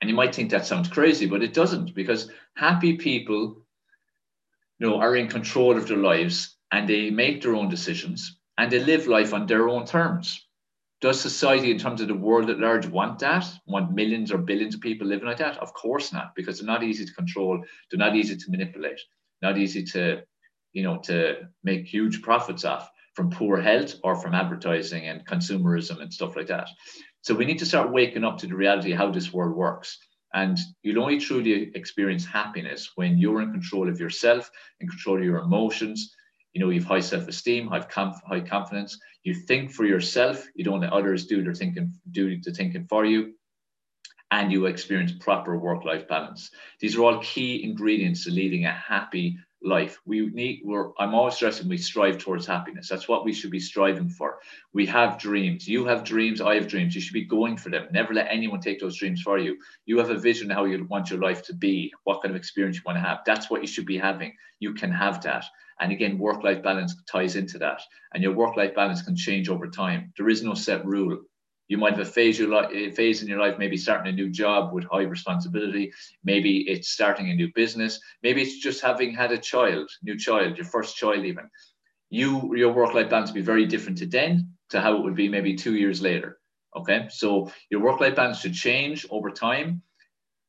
And 0.00 0.10
you 0.10 0.14
might 0.14 0.34
think 0.34 0.50
that 0.50 0.66
sounds 0.66 0.88
crazy, 0.88 1.26
but 1.26 1.42
it 1.42 1.54
doesn't 1.54 1.94
because 1.94 2.30
happy 2.54 2.96
people 2.98 3.65
you 4.78 4.88
know, 4.88 5.00
are 5.00 5.16
in 5.16 5.28
control 5.28 5.76
of 5.76 5.88
their 5.88 5.96
lives 5.96 6.56
and 6.70 6.88
they 6.88 7.10
make 7.10 7.42
their 7.42 7.54
own 7.54 7.68
decisions 7.68 8.38
and 8.58 8.70
they 8.70 8.78
live 8.78 9.06
life 9.06 9.32
on 9.32 9.46
their 9.46 9.68
own 9.68 9.86
terms. 9.86 10.42
Does 11.02 11.20
society, 11.20 11.70
in 11.70 11.78
terms 11.78 12.00
of 12.00 12.08
the 12.08 12.14
world 12.14 12.48
at 12.48 12.58
large, 12.58 12.86
want 12.86 13.18
that? 13.18 13.46
Want 13.66 13.92
millions 13.92 14.32
or 14.32 14.38
billions 14.38 14.74
of 14.74 14.80
people 14.80 15.06
living 15.06 15.28
like 15.28 15.36
that? 15.38 15.58
Of 15.58 15.74
course 15.74 16.12
not, 16.12 16.34
because 16.34 16.58
they're 16.58 16.66
not 16.66 16.82
easy 16.82 17.04
to 17.04 17.12
control. 17.12 17.62
They're 17.90 17.98
not 17.98 18.16
easy 18.16 18.36
to 18.36 18.50
manipulate. 18.50 19.00
Not 19.42 19.58
easy 19.58 19.84
to, 19.84 20.22
you 20.72 20.82
know, 20.82 20.98
to 21.00 21.48
make 21.62 21.86
huge 21.86 22.22
profits 22.22 22.64
off 22.64 22.90
from 23.14 23.30
poor 23.30 23.60
health 23.60 23.96
or 24.02 24.16
from 24.16 24.34
advertising 24.34 25.06
and 25.06 25.26
consumerism 25.26 26.00
and 26.00 26.12
stuff 26.12 26.34
like 26.34 26.46
that. 26.46 26.68
So 27.20 27.34
we 27.34 27.44
need 27.44 27.58
to 27.58 27.66
start 27.66 27.92
waking 27.92 28.24
up 28.24 28.38
to 28.38 28.46
the 28.46 28.56
reality 28.56 28.92
of 28.92 28.98
how 28.98 29.10
this 29.10 29.32
world 29.32 29.54
works. 29.54 29.98
And 30.34 30.58
you'll 30.82 31.02
only 31.02 31.18
truly 31.18 31.70
experience 31.74 32.24
happiness 32.24 32.90
when 32.96 33.18
you're 33.18 33.42
in 33.42 33.52
control 33.52 33.88
of 33.88 34.00
yourself, 34.00 34.50
in 34.80 34.88
control 34.88 35.18
of 35.18 35.24
your 35.24 35.38
emotions, 35.38 36.14
you 36.56 36.60
know, 36.60 36.70
you 36.70 36.80
have 36.80 36.88
high 36.88 37.00
self-esteem, 37.00 37.68
high, 37.68 37.80
conf- 37.80 38.22
high 38.26 38.40
confidence. 38.40 38.98
You 39.24 39.34
think 39.34 39.70
for 39.70 39.84
yourself. 39.84 40.46
You 40.54 40.64
don't 40.64 40.80
let 40.80 40.92
others 40.92 41.26
do 41.26 41.42
their 41.42 41.52
thinking, 41.52 41.92
do 42.12 42.40
the 42.40 42.50
thinking 42.50 42.86
for 42.86 43.04
you, 43.04 43.34
and 44.30 44.50
you 44.50 44.64
experience 44.64 45.12
proper 45.20 45.58
work-life 45.58 46.08
balance. 46.08 46.50
These 46.80 46.96
are 46.96 47.02
all 47.02 47.20
key 47.20 47.62
ingredients 47.62 48.24
to 48.24 48.30
leading 48.30 48.64
a 48.64 48.72
happy 48.72 49.38
life. 49.62 50.00
We 50.04 50.26
need. 50.26 50.62
We're. 50.64 50.90
I'm 50.98 51.14
always 51.14 51.34
stressing 51.34 51.68
we 51.68 51.78
strive 51.78 52.18
towards 52.18 52.46
happiness. 52.46 52.88
That's 52.88 53.08
what 53.08 53.24
we 53.24 53.32
should 53.32 53.50
be 53.50 53.60
striving 53.60 54.08
for. 54.08 54.38
We 54.72 54.86
have 54.86 55.18
dreams. 55.18 55.66
You 55.66 55.86
have 55.86 56.04
dreams. 56.04 56.40
I 56.40 56.54
have 56.54 56.68
dreams. 56.68 56.94
You 56.94 57.00
should 57.00 57.14
be 57.14 57.24
going 57.24 57.56
for 57.56 57.70
them. 57.70 57.88
Never 57.90 58.14
let 58.14 58.28
anyone 58.30 58.60
take 58.60 58.80
those 58.80 58.98
dreams 58.98 59.22
for 59.22 59.38
you. 59.38 59.56
You 59.86 59.98
have 59.98 60.10
a 60.10 60.18
vision 60.18 60.50
how 60.50 60.64
you 60.64 60.84
want 60.84 61.10
your 61.10 61.20
life 61.20 61.42
to 61.44 61.54
be. 61.54 61.92
What 62.04 62.22
kind 62.22 62.34
of 62.34 62.36
experience 62.36 62.76
you 62.76 62.82
want 62.86 62.96
to 62.96 63.02
have. 63.08 63.20
That's 63.26 63.50
what 63.50 63.62
you 63.62 63.66
should 63.66 63.86
be 63.86 63.98
having. 63.98 64.34
You 64.60 64.74
can 64.74 64.92
have 64.92 65.22
that. 65.22 65.44
And 65.80 65.92
again, 65.92 66.18
work 66.18 66.42
life 66.42 66.62
balance 66.62 66.94
ties 67.10 67.36
into 67.36 67.58
that. 67.58 67.80
And 68.14 68.22
your 68.22 68.32
work 68.32 68.56
life 68.56 68.74
balance 68.74 69.02
can 69.02 69.16
change 69.16 69.48
over 69.48 69.68
time. 69.68 70.12
There 70.16 70.28
is 70.28 70.42
no 70.42 70.54
set 70.54 70.86
rule. 70.86 71.18
You 71.68 71.78
might 71.78 71.96
have 71.96 72.06
a 72.06 72.10
phase, 72.10 72.38
your 72.38 72.48
li- 72.48 72.90
phase 72.90 73.22
in 73.22 73.28
your 73.28 73.40
life, 73.40 73.58
maybe 73.58 73.76
starting 73.76 74.12
a 74.12 74.16
new 74.16 74.30
job 74.30 74.72
with 74.72 74.84
high 74.84 75.02
responsibility. 75.02 75.92
Maybe 76.24 76.68
it's 76.68 76.90
starting 76.90 77.30
a 77.30 77.34
new 77.34 77.52
business. 77.54 78.00
Maybe 78.22 78.42
it's 78.42 78.58
just 78.58 78.80
having 78.80 79.14
had 79.14 79.32
a 79.32 79.38
child, 79.38 79.90
new 80.02 80.16
child, 80.18 80.56
your 80.56 80.66
first 80.66 80.96
child, 80.96 81.24
even. 81.24 81.50
You, 82.10 82.54
your 82.54 82.72
work 82.72 82.94
life 82.94 83.10
balance 83.10 83.30
will 83.30 83.36
be 83.36 83.42
very 83.42 83.66
different 83.66 83.98
to 83.98 84.06
then 84.06 84.52
to 84.70 84.80
how 84.80 84.96
it 84.96 85.02
would 85.02 85.16
be 85.16 85.28
maybe 85.28 85.54
two 85.54 85.74
years 85.76 86.00
later. 86.00 86.38
Okay. 86.76 87.06
So 87.10 87.50
your 87.70 87.80
work 87.80 88.00
life 88.00 88.16
balance 88.16 88.40
should 88.40 88.54
change 88.54 89.06
over 89.10 89.30
time, 89.30 89.82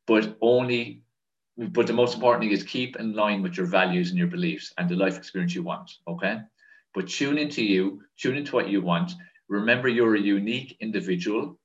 but 0.05 0.37
only 0.41 1.01
but 1.57 1.87
the 1.87 1.93
most 1.93 2.13
important 2.13 2.43
thing 2.43 2.51
is 2.51 2.63
keep 2.63 2.97
in 2.97 3.13
line 3.13 3.41
with 3.41 3.57
your 3.57 3.65
values 3.65 4.09
and 4.09 4.17
your 4.19 4.27
beliefs 4.27 4.71
and 4.77 4.87
the 4.87 4.95
life 4.95 5.17
experience 5.17 5.55
you 5.55 5.63
want. 5.63 5.91
Okay. 6.07 6.39
But 6.93 7.07
tune 7.07 7.37
into 7.37 7.63
you, 7.63 8.03
tune 8.17 8.37
into 8.37 8.55
what 8.55 8.69
you 8.69 8.81
want. 8.81 9.13
Remember, 9.49 9.87
you're 9.87 10.15
a 10.15 10.19
unique 10.19 10.77
individual. 10.79 11.59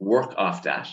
Work 0.00 0.34
off 0.36 0.64
that 0.64 0.88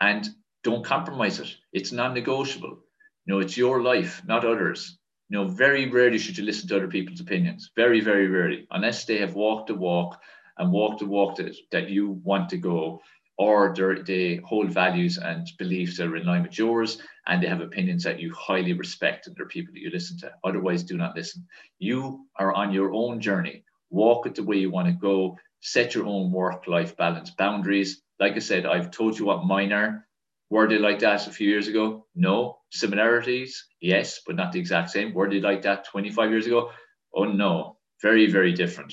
and 0.00 0.28
don't 0.64 0.84
compromise 0.84 1.40
it. 1.40 1.54
It's 1.72 1.92
non 1.92 2.14
negotiable. 2.14 2.78
You 3.24 3.34
know, 3.34 3.40
it's 3.40 3.56
your 3.56 3.82
life, 3.82 4.22
not 4.26 4.44
others. 4.44 4.98
You 5.28 5.38
know, 5.38 5.48
very 5.48 5.88
rarely 5.88 6.18
should 6.18 6.36
you 6.36 6.44
listen 6.44 6.68
to 6.68 6.76
other 6.76 6.88
people's 6.88 7.20
opinions. 7.20 7.70
Very, 7.76 8.00
very 8.00 8.26
rarely, 8.26 8.66
unless 8.70 9.04
they 9.04 9.18
have 9.18 9.34
walked 9.34 9.68
the 9.68 9.74
walk 9.74 10.20
and 10.58 10.72
walked 10.72 11.00
the 11.00 11.06
walk 11.06 11.36
that, 11.36 11.56
that 11.70 11.88
you 11.88 12.20
want 12.24 12.50
to 12.50 12.58
go 12.58 13.00
or 13.38 13.74
they 14.06 14.36
hold 14.44 14.70
values 14.70 15.18
and 15.18 15.50
beliefs 15.58 15.96
that 15.96 16.06
are 16.06 16.16
in 16.16 16.26
line 16.26 16.42
with 16.42 16.58
yours 16.58 16.98
and 17.26 17.42
they 17.42 17.46
have 17.46 17.60
opinions 17.60 18.04
that 18.04 18.20
you 18.20 18.32
highly 18.34 18.72
respect 18.72 19.26
and 19.26 19.34
they're 19.36 19.46
people 19.46 19.72
that 19.72 19.80
you 19.80 19.90
listen 19.90 20.18
to. 20.18 20.30
Otherwise, 20.44 20.82
do 20.82 20.96
not 20.96 21.16
listen. 21.16 21.46
You 21.78 22.26
are 22.36 22.52
on 22.52 22.72
your 22.72 22.92
own 22.92 23.20
journey. 23.20 23.64
Walk 23.90 24.26
it 24.26 24.34
the 24.34 24.44
way 24.44 24.56
you 24.56 24.70
want 24.70 24.88
to 24.88 24.92
go. 24.92 25.38
Set 25.62 25.94
your 25.94 26.06
own 26.06 26.30
work 26.32 26.68
life 26.68 26.96
balance 26.96 27.30
boundaries. 27.30 28.02
Like 28.20 28.34
I 28.34 28.40
said, 28.40 28.66
I've 28.66 28.90
told 28.90 29.18
you 29.18 29.26
what 29.26 29.46
mine 29.46 29.72
are. 29.72 30.06
Were 30.50 30.68
they 30.68 30.78
like 30.78 31.00
that 31.00 31.26
a 31.26 31.32
few 31.32 31.48
years 31.48 31.68
ago? 31.68 32.06
No. 32.14 32.58
Similarities? 32.72 33.66
Yes, 33.80 34.20
but 34.26 34.36
not 34.36 34.52
the 34.52 34.60
exact 34.60 34.90
same. 34.90 35.14
Were 35.14 35.30
they 35.30 35.40
like 35.40 35.62
that 35.62 35.86
25 35.86 36.30
years 36.30 36.46
ago? 36.46 36.70
Oh, 37.14 37.24
no. 37.24 37.78
Very, 38.02 38.30
very 38.30 38.52
different. 38.52 38.92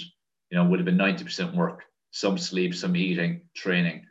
You 0.52 0.58
know, 0.58 0.66
would 0.66 0.80
have 0.80 0.86
been 0.86 0.98
90% 0.98 1.56
work, 1.56 1.84
some 2.12 2.38
sleep, 2.38 2.76
some 2.76 2.96
eating, 2.96 3.42
training 3.56 4.06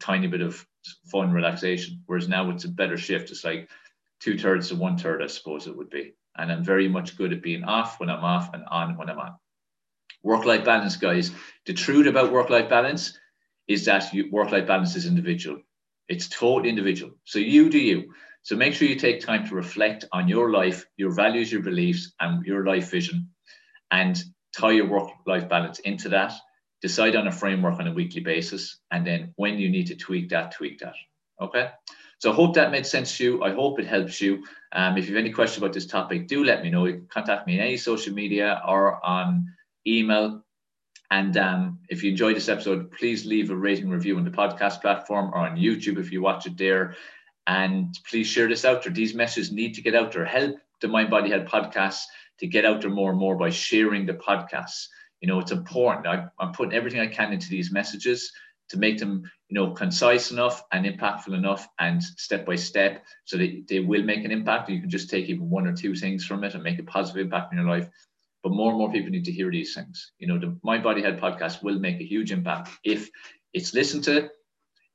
tiny 0.00 0.26
bit 0.26 0.40
of 0.40 0.66
fun 1.12 1.32
relaxation. 1.32 2.02
Whereas 2.06 2.28
now 2.28 2.50
it's 2.50 2.64
a 2.64 2.68
better 2.68 2.96
shift. 2.96 3.30
It's 3.30 3.44
like 3.44 3.68
two 4.20 4.38
thirds 4.38 4.70
to 4.70 4.76
one 4.76 4.98
third, 4.98 5.22
I 5.22 5.26
suppose 5.28 5.66
it 5.66 5.76
would 5.76 5.90
be. 5.90 6.14
And 6.36 6.50
I'm 6.50 6.64
very 6.64 6.88
much 6.88 7.16
good 7.16 7.32
at 7.32 7.42
being 7.42 7.64
off 7.64 8.00
when 8.00 8.10
I'm 8.10 8.24
off 8.24 8.52
and 8.54 8.64
on 8.70 8.96
when 8.96 9.10
I'm 9.10 9.18
on. 9.18 9.34
Work 10.22 10.44
life 10.44 10.64
balance, 10.64 10.96
guys. 10.96 11.30
The 11.66 11.74
truth 11.74 12.06
about 12.06 12.32
work 12.32 12.50
life 12.50 12.68
balance 12.68 13.18
is 13.68 13.84
that 13.86 14.12
work 14.30 14.50
life 14.50 14.66
balance 14.66 14.96
is 14.96 15.06
individual. 15.06 15.60
It's 16.08 16.28
totally 16.28 16.68
individual. 16.68 17.12
So 17.24 17.38
you 17.38 17.70
do 17.70 17.78
you. 17.78 18.12
So 18.42 18.56
make 18.56 18.74
sure 18.74 18.88
you 18.88 18.96
take 18.96 19.20
time 19.20 19.46
to 19.48 19.54
reflect 19.54 20.06
on 20.12 20.28
your 20.28 20.50
life, 20.50 20.86
your 20.96 21.12
values, 21.12 21.52
your 21.52 21.62
beliefs, 21.62 22.12
and 22.20 22.44
your 22.44 22.64
life 22.64 22.90
vision, 22.90 23.30
and 23.90 24.22
tie 24.56 24.72
your 24.72 24.88
work 24.88 25.10
life 25.26 25.48
balance 25.48 25.78
into 25.80 26.08
that 26.10 26.32
decide 26.80 27.16
on 27.16 27.26
a 27.26 27.32
framework 27.32 27.78
on 27.78 27.86
a 27.86 27.92
weekly 27.92 28.20
basis, 28.20 28.78
and 28.90 29.06
then 29.06 29.32
when 29.36 29.58
you 29.58 29.68
need 29.68 29.86
to 29.88 29.96
tweak 29.96 30.30
that, 30.30 30.52
tweak 30.52 30.78
that. 30.80 30.94
Okay. 31.40 31.70
So 32.18 32.32
I 32.32 32.34
hope 32.34 32.54
that 32.54 32.70
made 32.70 32.86
sense 32.86 33.16
to 33.16 33.24
you. 33.24 33.42
I 33.42 33.52
hope 33.52 33.78
it 33.78 33.86
helps 33.86 34.20
you. 34.20 34.44
Um, 34.72 34.98
if 34.98 35.08
you 35.08 35.14
have 35.14 35.24
any 35.24 35.32
questions 35.32 35.58
about 35.58 35.72
this 35.72 35.86
topic, 35.86 36.28
do 36.28 36.44
let 36.44 36.62
me 36.62 36.70
know. 36.70 36.84
You 36.84 36.94
can 36.94 37.06
contact 37.06 37.46
me 37.46 37.54
in 37.54 37.60
any 37.60 37.76
social 37.78 38.12
media 38.12 38.60
or 38.66 39.04
on 39.04 39.46
email. 39.86 40.44
And 41.10 41.36
um, 41.36 41.78
if 41.88 42.02
you 42.02 42.10
enjoyed 42.10 42.36
this 42.36 42.48
episode, 42.48 42.92
please 42.92 43.26
leave 43.26 43.50
a 43.50 43.56
rating 43.56 43.90
review 43.90 44.16
on 44.16 44.24
the 44.24 44.30
podcast 44.30 44.80
platform 44.80 45.30
or 45.34 45.38
on 45.38 45.56
YouTube 45.56 45.98
if 45.98 46.12
you 46.12 46.22
watch 46.22 46.46
it 46.46 46.56
there. 46.56 46.94
And 47.46 47.92
please 48.08 48.28
share 48.28 48.48
this 48.48 48.64
out 48.64 48.84
there. 48.84 48.92
These 48.92 49.14
messages 49.14 49.50
need 49.50 49.74
to 49.74 49.82
get 49.82 49.94
out 49.96 50.12
there. 50.12 50.24
Help 50.24 50.56
the 50.80 50.88
Mind 50.88 51.10
Body 51.10 51.30
Health 51.30 51.46
podcast 51.46 51.98
to 52.38 52.46
get 52.46 52.64
out 52.64 52.80
there 52.80 52.90
more 52.90 53.10
and 53.10 53.18
more 53.18 53.36
by 53.36 53.50
sharing 53.50 54.06
the 54.06 54.14
podcasts 54.14 54.86
you 55.20 55.28
know 55.28 55.38
it's 55.38 55.52
important 55.52 56.06
I, 56.06 56.26
i'm 56.38 56.52
putting 56.52 56.74
everything 56.74 57.00
i 57.00 57.06
can 57.06 57.32
into 57.32 57.48
these 57.48 57.72
messages 57.72 58.32
to 58.70 58.78
make 58.78 58.98
them 58.98 59.22
you 59.48 59.54
know 59.54 59.72
concise 59.72 60.30
enough 60.30 60.62
and 60.72 60.86
impactful 60.86 61.34
enough 61.34 61.68
and 61.78 62.02
step 62.02 62.46
by 62.46 62.56
step 62.56 63.04
so 63.24 63.36
that 63.36 63.64
they 63.68 63.80
will 63.80 64.02
make 64.02 64.24
an 64.24 64.30
impact 64.30 64.70
you 64.70 64.80
can 64.80 64.90
just 64.90 65.10
take 65.10 65.28
even 65.28 65.50
one 65.50 65.66
or 65.66 65.74
two 65.74 65.94
things 65.94 66.24
from 66.24 66.44
it 66.44 66.54
and 66.54 66.62
make 66.62 66.78
a 66.78 66.84
positive 66.84 67.22
impact 67.22 67.52
in 67.52 67.58
your 67.58 67.68
life 67.68 67.88
but 68.42 68.52
more 68.52 68.70
and 68.70 68.78
more 68.78 68.92
people 68.92 69.10
need 69.10 69.24
to 69.24 69.32
hear 69.32 69.50
these 69.50 69.74
things 69.74 70.12
you 70.18 70.26
know 70.26 70.38
the 70.38 70.56
mind 70.62 70.82
body 70.82 71.02
health 71.02 71.20
podcast 71.20 71.62
will 71.62 71.78
make 71.78 72.00
a 72.00 72.06
huge 72.06 72.32
impact 72.32 72.70
if 72.84 73.10
it's 73.52 73.74
listened 73.74 74.04
to 74.04 74.28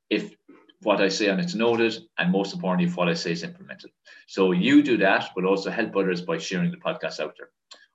if 0.10 0.36
what 0.82 1.02
i 1.02 1.08
say 1.08 1.28
and 1.28 1.40
it's 1.40 1.56
noted 1.56 1.98
and 2.18 2.32
most 2.32 2.54
importantly 2.54 2.88
if 2.88 2.98
what 2.98 3.10
i 3.10 3.14
say 3.14 3.32
is 3.32 3.44
implemented 3.44 3.92
so 4.28 4.52
you 4.52 4.84
do 4.84 4.98
that 4.98 5.30
but 5.36 5.46
also 5.46 5.70
help 5.70 5.96
others 5.96 6.22
by 6.22 6.38
sharing 6.38 6.72
the 6.72 6.78
podcast 6.78 7.20
out 7.20 7.36
there 7.38 7.50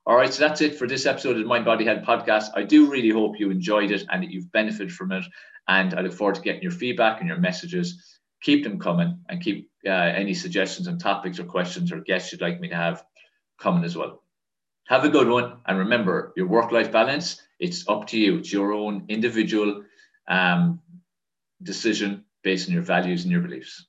all 0.06 0.16
right, 0.16 0.32
so 0.32 0.40
that's 0.40 0.62
it 0.62 0.76
for 0.76 0.88
this 0.88 1.04
episode 1.04 1.36
of 1.36 1.42
the 1.42 1.44
Mind 1.44 1.66
Body 1.66 1.84
Health 1.84 2.02
podcast. 2.02 2.46
I 2.56 2.62
do 2.62 2.90
really 2.90 3.10
hope 3.10 3.38
you 3.38 3.50
enjoyed 3.50 3.90
it 3.90 4.06
and 4.10 4.22
that 4.22 4.30
you've 4.30 4.50
benefited 4.50 4.92
from 4.92 5.12
it. 5.12 5.24
And 5.68 5.94
I 5.94 6.00
look 6.00 6.14
forward 6.14 6.36
to 6.36 6.40
getting 6.40 6.62
your 6.62 6.72
feedback 6.72 7.20
and 7.20 7.28
your 7.28 7.38
messages. 7.38 8.18
Keep 8.42 8.64
them 8.64 8.78
coming 8.78 9.20
and 9.28 9.42
keep 9.42 9.70
uh, 9.86 9.90
any 9.90 10.32
suggestions 10.32 10.88
on 10.88 10.98
topics 10.98 11.38
or 11.38 11.44
questions 11.44 11.92
or 11.92 12.00
guests 12.00 12.32
you'd 12.32 12.40
like 12.40 12.58
me 12.60 12.68
to 12.68 12.74
have 12.74 13.04
coming 13.58 13.84
as 13.84 13.94
well. 13.94 14.22
Have 14.90 15.04
a 15.04 15.08
good 15.08 15.28
one. 15.28 15.58
And 15.66 15.78
remember, 15.78 16.32
your 16.36 16.48
work 16.48 16.72
life 16.72 16.90
balance, 16.90 17.40
it's 17.60 17.88
up 17.88 18.08
to 18.08 18.18
you. 18.18 18.38
It's 18.38 18.52
your 18.52 18.72
own 18.72 19.04
individual 19.08 19.84
um, 20.26 20.80
decision 21.62 22.24
based 22.42 22.68
on 22.68 22.74
your 22.74 22.82
values 22.82 23.22
and 23.22 23.30
your 23.30 23.40
beliefs. 23.40 23.86